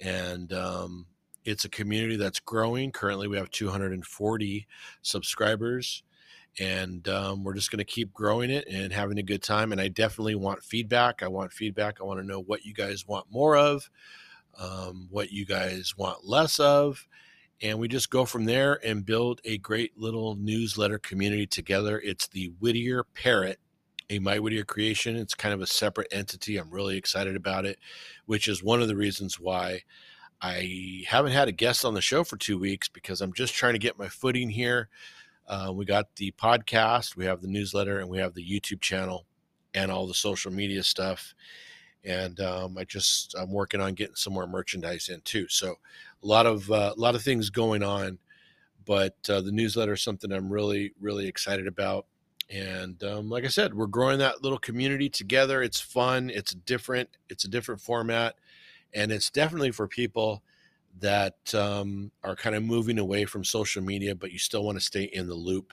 and 0.00 0.52
um, 0.52 1.06
it's 1.44 1.64
a 1.64 1.70
community 1.70 2.16
that's 2.16 2.40
growing. 2.40 2.92
Currently, 2.92 3.28
we 3.28 3.36
have 3.36 3.50
240 3.50 4.66
subscribers 5.00 6.02
and 6.60 7.08
um, 7.08 7.44
we're 7.44 7.54
just 7.54 7.70
going 7.70 7.78
to 7.78 7.84
keep 7.84 8.12
growing 8.12 8.50
it 8.50 8.66
and 8.68 8.92
having 8.92 9.18
a 9.18 9.22
good 9.22 9.42
time. 9.42 9.72
And 9.72 9.80
I 9.80 9.88
definitely 9.88 10.34
want 10.34 10.62
feedback. 10.62 11.22
I 11.22 11.28
want 11.28 11.52
feedback. 11.52 12.00
I 12.00 12.04
want 12.04 12.20
to 12.20 12.26
know 12.26 12.40
what 12.40 12.64
you 12.64 12.74
guys 12.74 13.06
want 13.06 13.26
more 13.30 13.56
of, 13.56 13.88
um, 14.58 15.08
what 15.10 15.32
you 15.32 15.46
guys 15.46 15.94
want 15.96 16.26
less 16.26 16.60
of. 16.60 17.06
And 17.62 17.78
we 17.78 17.88
just 17.88 18.10
go 18.10 18.24
from 18.24 18.44
there 18.44 18.80
and 18.84 19.06
build 19.06 19.40
a 19.44 19.58
great 19.58 19.96
little 19.96 20.34
newsletter 20.34 20.98
community 20.98 21.46
together. 21.46 22.00
It's 22.00 22.26
the 22.28 22.50
Whittier 22.58 23.04
Parrot, 23.14 23.60
a 24.10 24.18
My 24.18 24.38
Whittier 24.38 24.64
creation. 24.64 25.16
It's 25.16 25.34
kind 25.34 25.54
of 25.54 25.62
a 25.62 25.66
separate 25.66 26.08
entity. 26.12 26.56
I'm 26.56 26.70
really 26.70 26.96
excited 26.96 27.36
about 27.36 27.64
it, 27.64 27.78
which 28.26 28.48
is 28.48 28.62
one 28.62 28.82
of 28.82 28.88
the 28.88 28.96
reasons 28.96 29.38
why 29.38 29.82
I 30.42 31.04
haven't 31.06 31.32
had 31.32 31.46
a 31.46 31.52
guest 31.52 31.84
on 31.84 31.94
the 31.94 32.00
show 32.00 32.24
for 32.24 32.36
two 32.36 32.58
weeks 32.58 32.88
because 32.88 33.20
I'm 33.20 33.32
just 33.32 33.54
trying 33.54 33.74
to 33.74 33.78
get 33.78 33.98
my 33.98 34.08
footing 34.08 34.50
here. 34.50 34.88
Uh, 35.52 35.70
we 35.70 35.84
got 35.84 36.06
the 36.16 36.32
podcast, 36.40 37.14
we 37.14 37.26
have 37.26 37.42
the 37.42 37.46
newsletter, 37.46 37.98
and 37.98 38.08
we 38.08 38.16
have 38.16 38.32
the 38.32 38.42
YouTube 38.42 38.80
channel 38.80 39.26
and 39.74 39.90
all 39.90 40.06
the 40.06 40.14
social 40.14 40.50
media 40.50 40.82
stuff. 40.82 41.34
And 42.04 42.40
um, 42.40 42.78
I 42.78 42.84
just 42.84 43.34
I'm 43.38 43.52
working 43.52 43.78
on 43.78 43.92
getting 43.92 44.14
some 44.14 44.32
more 44.32 44.46
merchandise 44.46 45.10
in 45.10 45.20
too. 45.20 45.46
So 45.48 45.72
a 46.22 46.26
lot 46.26 46.46
of 46.46 46.70
uh, 46.70 46.94
a 46.96 46.98
lot 46.98 47.14
of 47.14 47.20
things 47.20 47.50
going 47.50 47.82
on, 47.82 48.18
but 48.86 49.14
uh, 49.28 49.42
the 49.42 49.52
newsletter 49.52 49.92
is 49.92 50.00
something 50.00 50.32
I'm 50.32 50.50
really 50.50 50.94
really 51.02 51.28
excited 51.28 51.66
about. 51.66 52.06
And 52.48 53.02
um, 53.04 53.28
like 53.28 53.44
I 53.44 53.48
said, 53.48 53.74
we're 53.74 53.88
growing 53.88 54.20
that 54.20 54.42
little 54.42 54.58
community 54.58 55.10
together. 55.10 55.62
It's 55.62 55.80
fun. 55.80 56.30
It's 56.30 56.54
different. 56.54 57.10
It's 57.28 57.44
a 57.44 57.48
different 57.48 57.82
format, 57.82 58.36
and 58.94 59.12
it's 59.12 59.28
definitely 59.28 59.72
for 59.72 59.86
people 59.86 60.42
that 61.00 61.54
um, 61.54 62.10
are 62.22 62.36
kind 62.36 62.54
of 62.54 62.62
moving 62.62 62.98
away 62.98 63.24
from 63.24 63.44
social 63.44 63.82
media, 63.82 64.14
but 64.14 64.32
you 64.32 64.38
still 64.38 64.64
want 64.64 64.78
to 64.78 64.84
stay 64.84 65.04
in 65.04 65.26
the 65.26 65.34
loop. 65.34 65.72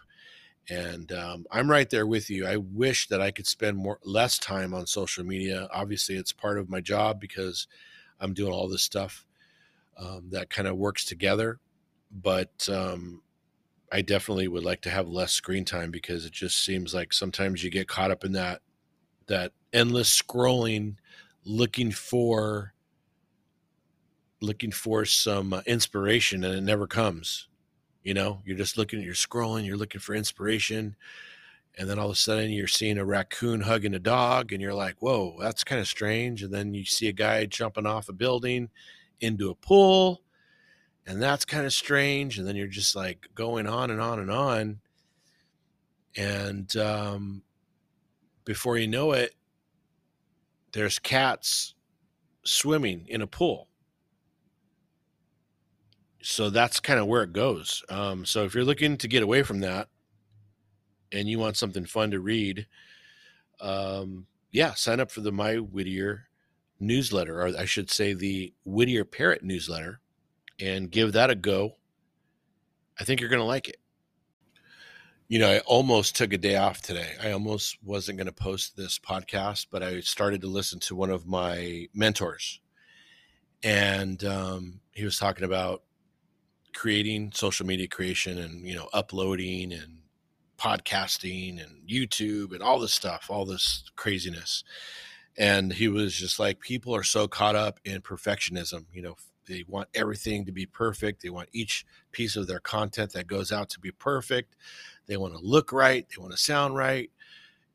And 0.70 1.12
um, 1.12 1.46
I'm 1.52 1.70
right 1.70 1.90
there 1.90 2.06
with 2.06 2.30
you. 2.30 2.46
I 2.46 2.58
wish 2.58 3.08
that 3.08 3.22
I 3.22 3.32
could 3.32 3.48
spend 3.48 3.78
more 3.78 4.00
less 4.04 4.38
time 4.38 4.74
on 4.74 4.86
social 4.86 5.26
media. 5.26 5.68
Obviously, 5.74 6.16
it's 6.16 6.32
part 6.32 6.60
of 6.60 6.70
my 6.70 6.80
job 6.80 7.20
because 7.20 7.68
I'm 8.20 8.34
doing 8.34 8.54
all 8.54 8.68
this 8.68 8.84
stuff 8.84 9.26
um, 9.98 10.30
that 10.30 10.50
kind 10.50 10.68
of 10.68 10.78
works 10.78 11.06
together. 11.06 11.60
But 12.12 12.68
um, 12.72 13.22
I 13.92 14.02
definitely 14.02 14.48
would 14.48 14.64
like 14.64 14.82
to 14.82 14.90
have 14.90 15.08
less 15.08 15.34
screen 15.34 15.66
time 15.66 15.92
because 15.92 16.26
it 16.26 16.32
just 16.32 16.64
seems 16.64 16.94
like 16.94 17.14
sometimes 17.14 17.64
you 17.64 17.72
get 17.72 17.88
caught 17.88 18.12
up 18.12 18.24
in 18.24 18.34
that 18.34 18.62
that 19.28 19.52
endless 19.74 20.22
scrolling, 20.22 20.96
looking 21.46 21.92
for 21.92 22.74
looking 24.42 24.72
for 24.72 25.06
some 25.06 25.54
uh, 25.54 25.62
inspiration 25.66 26.44
and 26.44 26.56
it 26.56 26.62
never 26.62 26.88
comes. 26.88 27.48
You 28.04 28.14
know, 28.14 28.42
you're 28.46 28.58
just 28.58 28.78
looking, 28.78 29.02
you're 29.02 29.14
scrolling, 29.14 29.66
you're 29.66 29.78
looking 29.78 30.02
for 30.02 30.16
inspiration. 30.16 30.96
And 31.78 31.90
then 31.90 32.00
all 32.00 32.08
of 32.08 32.14
a 32.14 32.16
sudden 32.16 32.52
you're 32.52 32.68
seeing 32.68 32.98
a 32.98 33.06
raccoon 33.06 33.62
hugging 33.62 33.94
a 33.94 34.00
dog 34.00 34.52
and 34.52 34.62
you're 34.62 34.74
like, 34.74 34.96
whoa, 35.00 35.38
that's 35.40 35.64
kind 35.64 35.80
of 35.80 35.88
strange. 35.88 36.44
And 36.44 36.54
then 36.54 36.74
you 36.74 36.86
see 36.86 37.08
a 37.08 37.14
guy 37.14 37.46
jumping 37.46 37.86
off 37.86 38.10
a 38.10 38.14
building 38.14 38.70
into 39.22 39.50
a 39.50 39.56
pool 39.56 40.22
and 41.06 41.22
that's 41.22 41.46
kind 41.46 41.66
of 41.66 41.74
strange. 41.74 42.38
And 42.38 42.48
then 42.48 42.56
you're 42.56 42.68
just 42.68 42.96
like 42.96 43.30
going 43.34 43.68
on 43.68 43.92
and 43.92 44.02
on 44.02 44.20
and 44.20 44.32
on. 44.32 44.80
And 46.16 46.76
um, 46.78 47.44
before 48.46 48.78
you 48.78 48.88
know 48.88 49.12
it, 49.14 49.34
there's 50.72 51.00
cats 51.00 51.74
swimming 52.44 53.06
in 53.08 53.22
a 53.22 53.28
pool 53.28 53.69
so 56.22 56.50
that's 56.50 56.80
kind 56.80 57.00
of 57.00 57.08
where 57.08 57.24
it 57.24 57.34
goes. 57.34 57.84
Um, 57.90 58.26
so 58.26 58.44
if 58.44 58.54
you're 58.54 58.66
looking 58.66 58.98
to 58.98 59.08
get 59.08 59.24
away 59.24 59.44
from 59.44 59.62
that 59.62 59.88
and 61.12 61.30
you 61.30 61.40
want 61.40 61.58
something 61.58 61.86
fun 61.86 62.12
to 62.12 62.20
read, 62.20 62.68
um, 63.62 64.28
yeah, 64.52 64.74
sign 64.74 65.00
up 65.00 65.12
for 65.12 65.22
the 65.22 65.32
My 65.32 65.56
Whittier 65.56 66.26
newsletter, 66.80 67.42
or 67.42 67.48
I 67.58 67.66
should 67.66 67.90
say 67.90 68.14
the 68.14 68.54
Whittier 68.66 69.06
Parrot 69.06 69.44
newsletter, 69.44 70.00
and 70.60 70.92
give 70.92 71.14
that 71.14 71.30
a 71.30 71.36
go. 71.36 71.76
I 73.00 73.04
think 73.04 73.22
you're 73.22 73.30
going 73.30 73.42
to 73.42 73.46
like 73.46 73.70
it. 73.70 73.78
You 75.30 75.40
know, 75.40 75.50
I 75.50 75.60
almost 75.60 76.16
took 76.16 76.34
a 76.34 76.38
day 76.38 76.56
off 76.56 76.82
today. 76.82 77.12
I 77.22 77.32
almost 77.32 77.78
wasn't 77.84 78.18
going 78.18 78.28
to 78.28 78.34
post 78.34 78.76
this 78.76 78.98
podcast, 78.98 79.68
but 79.72 79.84
I 79.84 80.00
started 80.00 80.42
to 80.42 80.48
listen 80.48 80.80
to 80.82 80.96
one 80.96 81.12
of 81.12 81.28
my 81.28 81.88
mentors. 81.94 82.60
And 83.62 84.24
um, 84.24 84.80
he 84.92 85.06
was 85.06 85.20
talking 85.20 85.46
about 85.46 85.84
creating 86.80 87.30
social 87.36 87.66
media 87.66 87.90
creation 87.90 88.38
and 88.38 88.66
you 88.66 88.74
know 88.74 88.88
uploading 88.94 89.74
and 89.74 89.98
podcasting 90.58 91.62
and 91.62 91.86
YouTube 91.86 92.54
and 92.54 92.64
all 92.64 92.80
this 92.80 92.94
stuff, 92.94 93.28
all 93.30 93.46
this 93.46 93.84
craziness. 93.98 94.64
And 95.38 95.74
he 95.74 95.90
was 95.90 96.16
just 96.16 96.40
like, 96.40 96.62
people 96.62 96.96
are 96.96 97.04
so 97.04 97.28
caught 97.28 97.56
up 97.58 97.82
in 97.84 98.02
perfectionism. 98.02 98.86
You 98.94 99.02
know, 99.02 99.16
They 99.46 99.66
want 99.68 99.90
everything 99.94 100.46
to 100.46 100.54
be 100.54 100.66
perfect. 100.66 101.22
They 101.22 101.30
want 101.30 101.50
each 101.52 101.86
piece 102.14 102.38
of 102.38 102.48
their 102.48 102.62
content 102.62 103.12
that 103.12 103.28
goes 103.28 103.52
out 103.52 103.70
to 103.72 103.80
be 103.80 103.92
perfect. 103.92 104.56
They 105.06 105.18
want 105.18 105.34
to 105.34 105.40
look 105.42 105.74
right. 105.74 106.08
They 106.08 106.22
want 106.22 106.32
to 106.32 106.38
sound 106.38 106.76
right. 106.76 107.12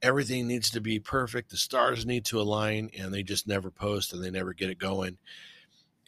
Everything 0.00 0.46
needs 0.46 0.70
to 0.70 0.80
be 0.80 0.98
perfect. 0.98 1.50
The 1.50 1.58
stars 1.58 2.06
need 2.06 2.24
to 2.26 2.40
align, 2.40 2.90
and 2.98 3.12
they 3.12 3.22
just 3.22 3.46
never 3.46 3.70
post 3.70 4.14
and 4.14 4.24
they 4.24 4.30
never 4.30 4.54
get 4.54 4.70
it 4.70 4.78
going. 4.78 5.18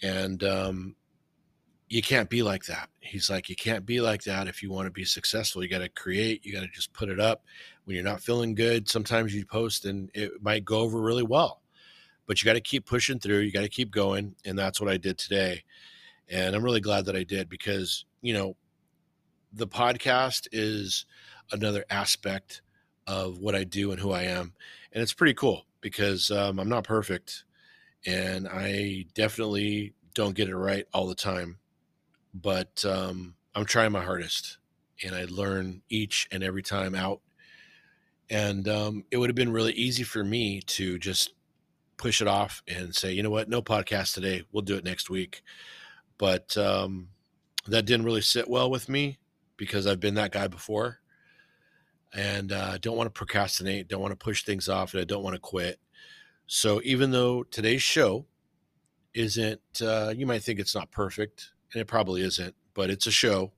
And 0.02 0.42
um, 0.44 0.96
you 1.88 2.03
can't 2.03 2.29
be 2.29 2.42
like 2.42 2.64
that. 2.64 2.88
He's 3.01 3.31
like, 3.31 3.49
you 3.49 3.55
can't 3.55 3.87
be 3.87 4.01
like 4.01 4.25
that 4.25 4.49
if 4.49 4.62
you 4.62 4.70
want 4.70 4.87
to 4.87 4.90
be 4.90 5.05
successful. 5.05 5.62
You 5.62 5.68
got 5.68 5.79
to 5.79 5.88
create, 5.88 6.44
you 6.44 6.53
got 6.53 6.62
to 6.62 6.68
just 6.68 6.92
put 6.92 7.09
it 7.09 7.20
up. 7.20 7.44
When 7.85 7.94
you're 7.94 8.05
not 8.05 8.20
feeling 8.20 8.55
good, 8.55 8.88
sometimes 8.88 9.35
you 9.35 9.46
post 9.46 9.85
and 9.85 10.11
it 10.12 10.42
might 10.42 10.64
go 10.64 10.81
over 10.81 11.01
really 11.01 11.22
well, 11.22 11.62
but 12.27 12.42
you 12.42 12.46
got 12.46 12.55
to 12.55 12.61
keep 12.61 12.87
pushing 12.87 13.20
through. 13.20 13.38
You 13.38 13.53
got 13.53 13.61
to 13.61 13.68
keep 13.68 13.92
going. 13.92 14.35
And 14.44 14.59
that's 14.59 14.81
what 14.81 14.90
I 14.90 14.96
did 14.96 15.16
today. 15.16 15.62
And 16.29 16.57
I'm 16.57 16.64
really 16.64 16.81
glad 16.81 17.05
that 17.05 17.14
I 17.14 17.22
did 17.22 17.49
because, 17.49 18.05
you 18.20 18.35
know, 18.35 18.57
the 19.53 19.68
podcast 19.68 20.49
is 20.51 21.07
another 21.53 21.85
aspect 21.88 22.62
of 23.07 23.38
what 23.38 23.55
I 23.55 23.62
do 23.62 23.92
and 23.92 24.01
who 24.01 24.11
I 24.11 24.22
am. 24.22 24.53
And 24.92 25.03
it's 25.03 25.14
pretty 25.14 25.35
cool 25.35 25.66
because 25.81 26.33
um, 26.33 26.59
I'm 26.59 26.68
not 26.68 26.83
perfect 26.83 27.44
and 28.05 28.49
I 28.49 29.07
definitely 29.14 29.94
don't 30.14 30.35
get 30.35 30.49
it 30.49 30.57
right 30.57 30.85
all 30.92 31.07
the 31.07 31.14
time 31.14 31.59
but 32.42 32.85
um, 32.85 33.35
I'm 33.55 33.64
trying 33.64 33.92
my 33.92 34.03
hardest, 34.03 34.59
and 35.03 35.14
I 35.14 35.25
learn 35.25 35.83
each 35.88 36.29
and 36.31 36.42
every 36.42 36.62
time 36.62 36.94
out. 36.94 37.20
And 38.29 38.68
um, 38.68 39.05
it 39.11 39.16
would 39.16 39.31
have 39.31 39.37
been 39.37 39.53
really 39.53 39.72
easy 39.72 40.03
for 40.03 40.22
me 40.22 40.61
to 40.62 40.99
just 40.99 41.33
push 41.96 42.20
it 42.20 42.29
off 42.29 42.62
and 42.68 42.94
say, 42.94 43.12
you 43.12 43.22
know 43.22 43.31
what, 43.31 43.49
no 43.49 43.62
podcast 43.62 44.14
today. 44.14 44.42
We'll 44.53 44.62
do 44.62 44.77
it 44.77 44.85
next 44.85 45.09
week. 45.09 45.42
But 46.18 46.57
um, 46.57 47.09
that 47.66 47.87
didn't 47.87 48.05
really 48.05 48.20
sit 48.20 48.49
well 48.49 48.70
with 48.70 48.88
me 48.88 49.18
because 49.57 49.87
I've 49.87 50.01
been 50.01 50.14
that 50.16 50.33
guy 50.33 50.49
before, 50.49 50.99
and 52.14 52.53
uh, 52.53 52.79
don't 52.79 52.96
want 52.96 53.07
to 53.07 53.18
procrastinate, 53.18 53.88
don't 53.88 54.03
want 54.03 54.12
to 54.12 54.25
push 54.25 54.44
things 54.44 54.68
off, 54.68 54.92
and 54.92 55.01
I 55.01 55.05
don't 55.05 55.22
want 55.22 55.35
to 55.35 55.40
quit. 55.40 55.79
So 56.46 56.81
even 56.85 57.11
though 57.11 57.42
today's 57.44 57.83
show 57.83 58.27
isn't, 59.14 59.61
uh, 59.81 60.12
you 60.14 60.27
might 60.27 60.42
think 60.42 60.59
it's 60.59 60.75
not 60.75 60.90
perfect 60.90 61.53
and 61.72 61.81
it 61.81 61.87
probably 61.87 62.22
isn't, 62.22 62.55
but 62.74 62.90
it's 62.90 63.07
a 63.07 63.11
show, 63.12 63.52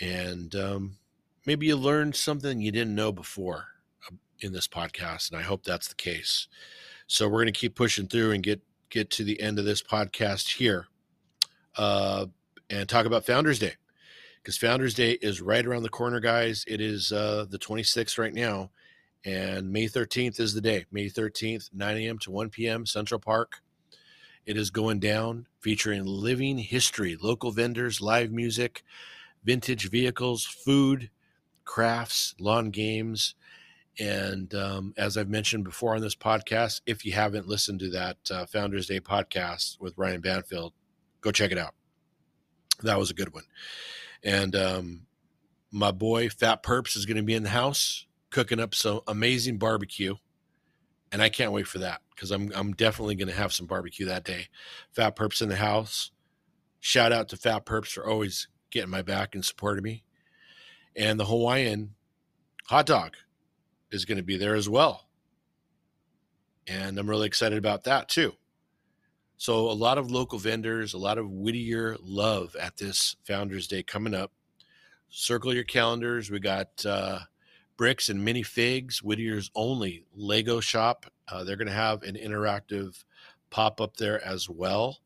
and 0.00 0.54
um, 0.54 0.96
maybe 1.46 1.66
you 1.66 1.76
learned 1.76 2.16
something 2.16 2.60
you 2.60 2.72
didn't 2.72 2.94
know 2.94 3.12
before 3.12 3.66
uh, 4.06 4.16
in 4.40 4.52
this 4.52 4.68
podcast, 4.68 5.30
and 5.30 5.38
I 5.38 5.42
hope 5.42 5.64
that's 5.64 5.88
the 5.88 5.94
case. 5.94 6.48
So 7.06 7.28
we're 7.28 7.42
going 7.42 7.52
to 7.52 7.60
keep 7.60 7.74
pushing 7.74 8.08
through 8.08 8.32
and 8.32 8.42
get 8.42 8.60
get 8.90 9.10
to 9.10 9.24
the 9.24 9.40
end 9.40 9.58
of 9.58 9.64
this 9.64 9.82
podcast 9.82 10.56
here, 10.56 10.86
uh, 11.76 12.26
and 12.70 12.88
talk 12.88 13.06
about 13.06 13.26
Founders 13.26 13.58
Day 13.58 13.74
because 14.42 14.58
Founders 14.58 14.94
Day 14.94 15.12
is 15.22 15.40
right 15.40 15.64
around 15.64 15.82
the 15.82 15.88
corner, 15.88 16.20
guys. 16.20 16.64
It 16.66 16.80
is 16.80 17.12
uh, 17.12 17.46
the 17.48 17.58
26th 17.58 18.18
right 18.18 18.34
now, 18.34 18.70
and 19.24 19.70
May 19.72 19.86
13th 19.86 20.40
is 20.40 20.52
the 20.52 20.60
day. 20.60 20.84
May 20.90 21.06
13th, 21.06 21.70
9 21.72 21.96
a.m. 21.96 22.18
to 22.18 22.30
1 22.30 22.50
p.m. 22.50 22.84
Central 22.84 23.20
Park. 23.20 23.60
It 24.44 24.56
is 24.56 24.70
going 24.70 24.98
down, 24.98 25.46
featuring 25.62 26.04
living 26.04 26.58
history, 26.58 27.16
local 27.20 27.52
vendors, 27.52 28.00
live 28.00 28.32
music, 28.32 28.82
vintage 29.44 29.88
vehicles, 29.88 30.44
food, 30.44 31.08
crafts, 31.64 32.34
lawn 32.38 32.70
games. 32.70 33.34
And 33.98 34.52
um, 34.54 34.94
as 34.96 35.16
I've 35.16 35.28
mentioned 35.28 35.64
before 35.64 35.94
on 35.94 36.00
this 36.00 36.16
podcast, 36.16 36.80
if 36.86 37.04
you 37.04 37.12
haven't 37.12 37.46
listened 37.46 37.80
to 37.80 37.90
that 37.90 38.16
uh, 38.30 38.46
Founders 38.46 38.86
Day 38.86 39.00
podcast 39.00 39.80
with 39.80 39.96
Ryan 39.96 40.20
Banfield, 40.20 40.72
go 41.20 41.30
check 41.30 41.52
it 41.52 41.58
out. 41.58 41.74
That 42.82 42.98
was 42.98 43.10
a 43.10 43.14
good 43.14 43.32
one. 43.32 43.44
And 44.24 44.56
um, 44.56 45.06
my 45.70 45.92
boy 45.92 46.28
Fat 46.28 46.62
Perps 46.62 46.96
is 46.96 47.06
going 47.06 47.18
to 47.18 47.22
be 47.22 47.34
in 47.34 47.44
the 47.44 47.48
house 47.50 48.06
cooking 48.30 48.58
up 48.58 48.74
some 48.74 49.00
amazing 49.06 49.58
barbecue 49.58 50.16
and 51.12 51.22
I 51.22 51.28
can't 51.28 51.52
wait 51.52 51.68
for 51.68 51.78
that 51.78 52.00
because 52.14 52.30
I'm 52.30 52.50
I'm 52.54 52.72
definitely 52.72 53.14
going 53.14 53.28
to 53.28 53.34
have 53.34 53.52
some 53.52 53.66
barbecue 53.66 54.06
that 54.06 54.24
day. 54.24 54.48
Fat 54.92 55.14
Perps 55.14 55.42
in 55.42 55.48
the 55.48 55.56
house. 55.56 56.10
Shout 56.80 57.12
out 57.12 57.28
to 57.28 57.36
Fat 57.36 57.64
Perps 57.66 57.92
for 57.92 58.06
always 58.08 58.48
getting 58.70 58.90
my 58.90 59.02
back 59.02 59.34
and 59.34 59.44
supporting 59.44 59.84
me. 59.84 60.04
And 60.96 61.20
the 61.20 61.26
Hawaiian 61.26 61.94
hot 62.66 62.86
dog 62.86 63.16
is 63.90 64.04
going 64.04 64.16
to 64.16 64.24
be 64.24 64.36
there 64.36 64.54
as 64.54 64.68
well. 64.68 65.06
And 66.66 66.98
I'm 66.98 67.08
really 67.08 67.26
excited 67.26 67.58
about 67.58 67.84
that 67.84 68.08
too. 68.08 68.32
So 69.36 69.70
a 69.70 69.72
lot 69.72 69.98
of 69.98 70.10
local 70.10 70.38
vendors, 70.38 70.94
a 70.94 70.98
lot 70.98 71.18
of 71.18 71.28
Whittier 71.30 71.96
love 72.00 72.56
at 72.56 72.76
this 72.76 73.16
Founders 73.24 73.66
Day 73.66 73.82
coming 73.82 74.14
up. 74.14 74.32
Circle 75.10 75.52
your 75.52 75.64
calendars. 75.64 76.30
We 76.30 76.40
got 76.40 76.86
uh, 76.86 77.18
bricks 77.76 78.08
and 78.08 78.26
Minifigs, 78.26 78.98
Whittier's 78.98 79.50
only 79.54 80.04
Lego 80.14 80.60
shop. 80.60 81.06
Uh, 81.28 81.44
they're 81.44 81.56
going 81.56 81.68
to 81.68 81.72
have 81.72 82.02
an 82.02 82.16
interactive 82.16 83.04
pop 83.50 83.80
up 83.80 83.96
there 83.96 84.24
as 84.24 84.48
well. 84.48 84.98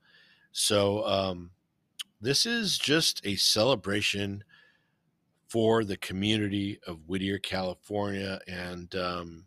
So 0.52 1.06
um, 1.06 1.50
this 2.20 2.46
is 2.46 2.78
just 2.78 3.20
a 3.24 3.36
celebration 3.36 4.44
for 5.48 5.84
the 5.84 5.96
community 5.96 6.80
of 6.86 7.06
Whittier, 7.06 7.38
California, 7.38 8.40
and 8.48 8.94
um, 8.94 9.44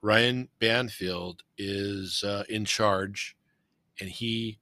Ryan 0.00 0.48
Banfield 0.58 1.42
is 1.58 2.24
uh, 2.24 2.44
in 2.48 2.64
charge, 2.64 3.36
and 4.00 4.08
he 4.08 4.58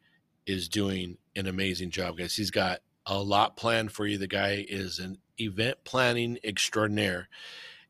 is 0.46 0.68
doing 0.68 1.18
an 1.36 1.46
amazing 1.46 1.90
job, 1.90 2.18
guys. 2.18 2.34
He's 2.34 2.50
got 2.50 2.80
a 3.06 3.22
lot 3.22 3.56
planned 3.56 3.92
for 3.92 4.06
you. 4.06 4.18
The 4.18 4.26
guy 4.26 4.64
is 4.68 4.98
an 4.98 5.18
event 5.40 5.78
planning 5.84 6.38
extraordinaire. 6.44 7.28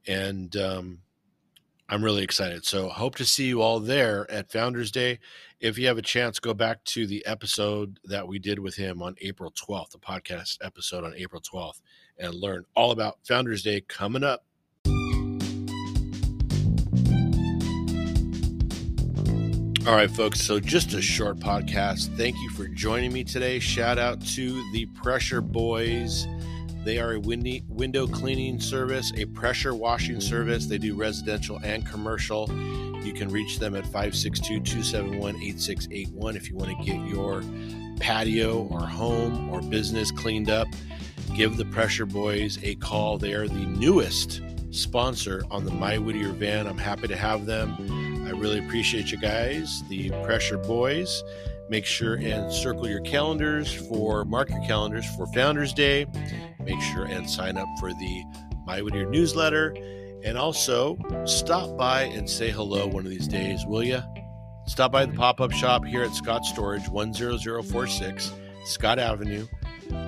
And 0.07 0.55
um, 0.57 0.99
I'm 1.89 2.05
really 2.05 2.23
excited. 2.23 2.67
So 2.67 2.89
hope 2.89 3.15
to 3.17 3.25
see 3.25 3.47
you 3.47 3.63
all 3.63 3.81
there 3.81 4.31
at 4.31 4.53
Founders 4.53 4.91
Day. 4.91 5.19
If 5.61 5.79
you 5.79 5.87
have 5.87 5.99
a 5.99 6.03
chance, 6.03 6.39
go 6.39 6.53
back 6.53 6.85
to 6.85 7.07
the 7.07 7.25
episode 7.25 7.99
that 8.05 8.29
we 8.29 8.39
did 8.39 8.59
with 8.59 8.75
him 8.77 9.03
on 9.03 9.17
April 9.23 9.51
12th, 9.53 9.93
the 9.93 9.99
podcast 9.99 10.59
episode 10.63 11.03
on 11.05 11.15
April 11.17 11.41
12th, 11.41 11.81
and 12.19 12.35
learn 12.35 12.65
all 12.75 12.91
about 12.91 13.19
Founders 13.27 13.63
Day 13.63 13.81
coming 13.81 14.23
up. 14.23 14.45
All 19.89 19.95
right, 19.95 20.11
folks. 20.11 20.43
So, 20.43 20.61
just 20.61 20.93
a 20.93 21.01
short 21.01 21.39
podcast. 21.39 22.15
Thank 22.19 22.37
you 22.37 22.51
for 22.51 22.69
joining 22.69 23.11
me 23.11 23.25
today. 23.25 23.59
Shout 23.59 23.99
out 23.99 24.21
to 24.35 24.71
the 24.73 24.85
Pressure 24.95 25.41
Boys 25.41 26.27
they 26.85 26.99
are 26.99 27.15
a 27.15 27.19
window 27.21 28.07
cleaning 28.07 28.61
service, 28.61 29.13
a 29.17 29.27
pressure 29.27 29.75
washing 29.75 30.21
service. 30.21 30.67
They 30.67 30.79
do 30.79 30.95
residential 30.95 31.59
and 31.63 31.87
commercial. 31.87 32.49
You 33.03 33.13
can 33.13 33.29
reach 33.29 33.59
them 33.59 33.75
at 33.75 33.85
562 33.85 34.61
271 34.61 35.37
8681 35.37 36.37
if 36.37 36.49
you 36.49 36.57
want 36.57 36.77
to 36.79 36.85
get 36.85 37.07
your 37.07 37.43
patio 38.01 38.69
or 38.71 38.81
home 38.81 39.51
or 39.51 39.61
business 39.63 40.11
cleaned 40.11 40.51
up. 40.51 40.69
Give 41.35 41.57
the 41.57 41.65
Pressure 41.67 42.07
Boys 42.07 42.59
a 42.63 42.75
call. 42.77 43.19
They 43.19 43.35
are 43.35 43.49
the 43.49 43.67
newest 43.67 44.41
sponsor 44.71 45.45
on 45.51 45.65
the 45.65 45.71
My 45.71 45.99
Whittier 45.99 46.33
van. 46.33 46.67
I'm 46.67 46.79
happy 46.79 47.09
to 47.09 47.17
have 47.17 47.47
them. 47.47 48.25
I 48.27 48.31
really 48.31 48.59
appreciate 48.59 49.11
you 49.11 49.19
guys, 49.19 49.83
the 49.89 50.11
Pressure 50.25 50.59
Boys. 50.59 51.23
Make 51.71 51.85
sure 51.85 52.15
and 52.15 52.51
circle 52.51 52.89
your 52.89 53.01
calendars 53.01 53.73
for, 53.73 54.25
mark 54.25 54.49
your 54.49 54.65
calendars 54.67 55.05
for 55.17 55.27
Founders 55.29 55.75
Day. 55.75 56.07
Make 56.65 56.81
sure 56.81 57.05
and 57.05 57.29
sign 57.29 57.59
up 57.59 57.69
for 57.79 57.91
the 57.91 58.25
My 58.67 58.81
Whittier 58.81 59.05
newsletter. 59.05 59.75
And 60.25 60.39
also 60.39 60.99
stop 61.27 61.77
by 61.77 62.03
and 62.03 62.29
say 62.29 62.51
hello 62.51 62.87
one 62.87 63.05
of 63.05 63.11
these 63.11 63.29
days, 63.29 63.67
will 63.67 63.85
you? 63.85 64.03
Stop 64.67 64.93
by 64.93 65.05
the 65.05 65.13
pop 65.13 65.41
up 65.41 65.53
shop 65.53 65.85
here 65.85 66.03
at 66.03 66.15
Scott 66.15 66.45
Storage, 66.45 66.91
10046 66.91 68.33
Scott 68.65 68.99
Avenue, 68.99 69.47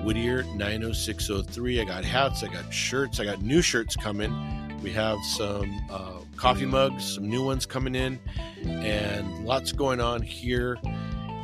Whittier 0.03 0.43
90603. 0.55 1.81
I 1.81 1.83
got 1.83 2.03
hats, 2.03 2.43
I 2.43 2.47
got 2.47 2.73
shirts, 2.73 3.19
I 3.19 3.25
got 3.25 3.41
new 3.41 3.61
shirts 3.61 3.95
coming. 3.95 4.79
We 4.81 4.91
have 4.91 5.17
some 5.37 5.79
uh, 5.89 6.19
coffee 6.35 6.65
mugs, 6.65 7.15
some 7.15 7.29
new 7.29 7.45
ones 7.45 7.65
coming 7.65 7.95
in, 7.95 8.19
and 8.65 9.45
lots 9.45 9.71
going 9.71 10.01
on 10.01 10.21
here 10.21 10.77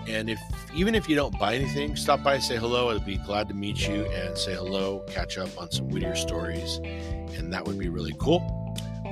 and 0.07 0.29
if 0.29 0.39
even 0.73 0.95
if 0.95 1.09
you 1.09 1.15
don't 1.15 1.37
buy 1.39 1.55
anything, 1.55 1.95
stop 1.95 2.23
by, 2.23 2.39
say 2.39 2.57
hello. 2.57 2.89
I'd 2.89 3.05
be 3.05 3.17
glad 3.17 3.47
to 3.49 3.53
meet 3.53 3.87
you 3.87 4.05
and 4.05 4.37
say 4.37 4.53
hello, 4.53 5.03
catch 5.07 5.37
up 5.37 5.49
on 5.59 5.71
some 5.71 5.89
Whittier 5.89 6.15
stories, 6.15 6.79
and 7.35 7.51
that 7.53 7.65
would 7.65 7.77
be 7.77 7.89
really 7.89 8.15
cool. 8.19 8.41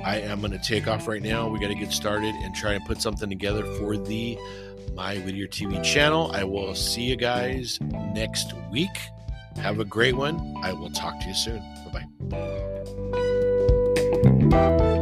I 0.04 0.20
am 0.20 0.40
going 0.40 0.52
to 0.52 0.58
take 0.58 0.86
off 0.86 1.08
right 1.08 1.22
now. 1.22 1.48
We 1.48 1.58
got 1.58 1.68
to 1.68 1.74
get 1.74 1.90
started 1.92 2.34
and 2.34 2.54
try 2.54 2.74
and 2.74 2.84
put 2.84 3.00
something 3.02 3.28
together 3.28 3.64
for 3.78 3.96
the 3.96 4.38
My 4.94 5.16
Whittier 5.18 5.48
TV 5.48 5.82
channel. 5.82 6.30
I 6.32 6.44
will 6.44 6.74
see 6.74 7.02
you 7.02 7.16
guys 7.16 7.80
next 8.14 8.52
week. 8.70 8.96
Have 9.56 9.80
a 9.80 9.84
great 9.84 10.16
one. 10.16 10.54
I 10.62 10.72
will 10.72 10.90
talk 10.90 11.18
to 11.20 11.26
you 11.26 11.34
soon. 11.34 11.62
Bye 11.92 12.06
bye. 14.50 14.92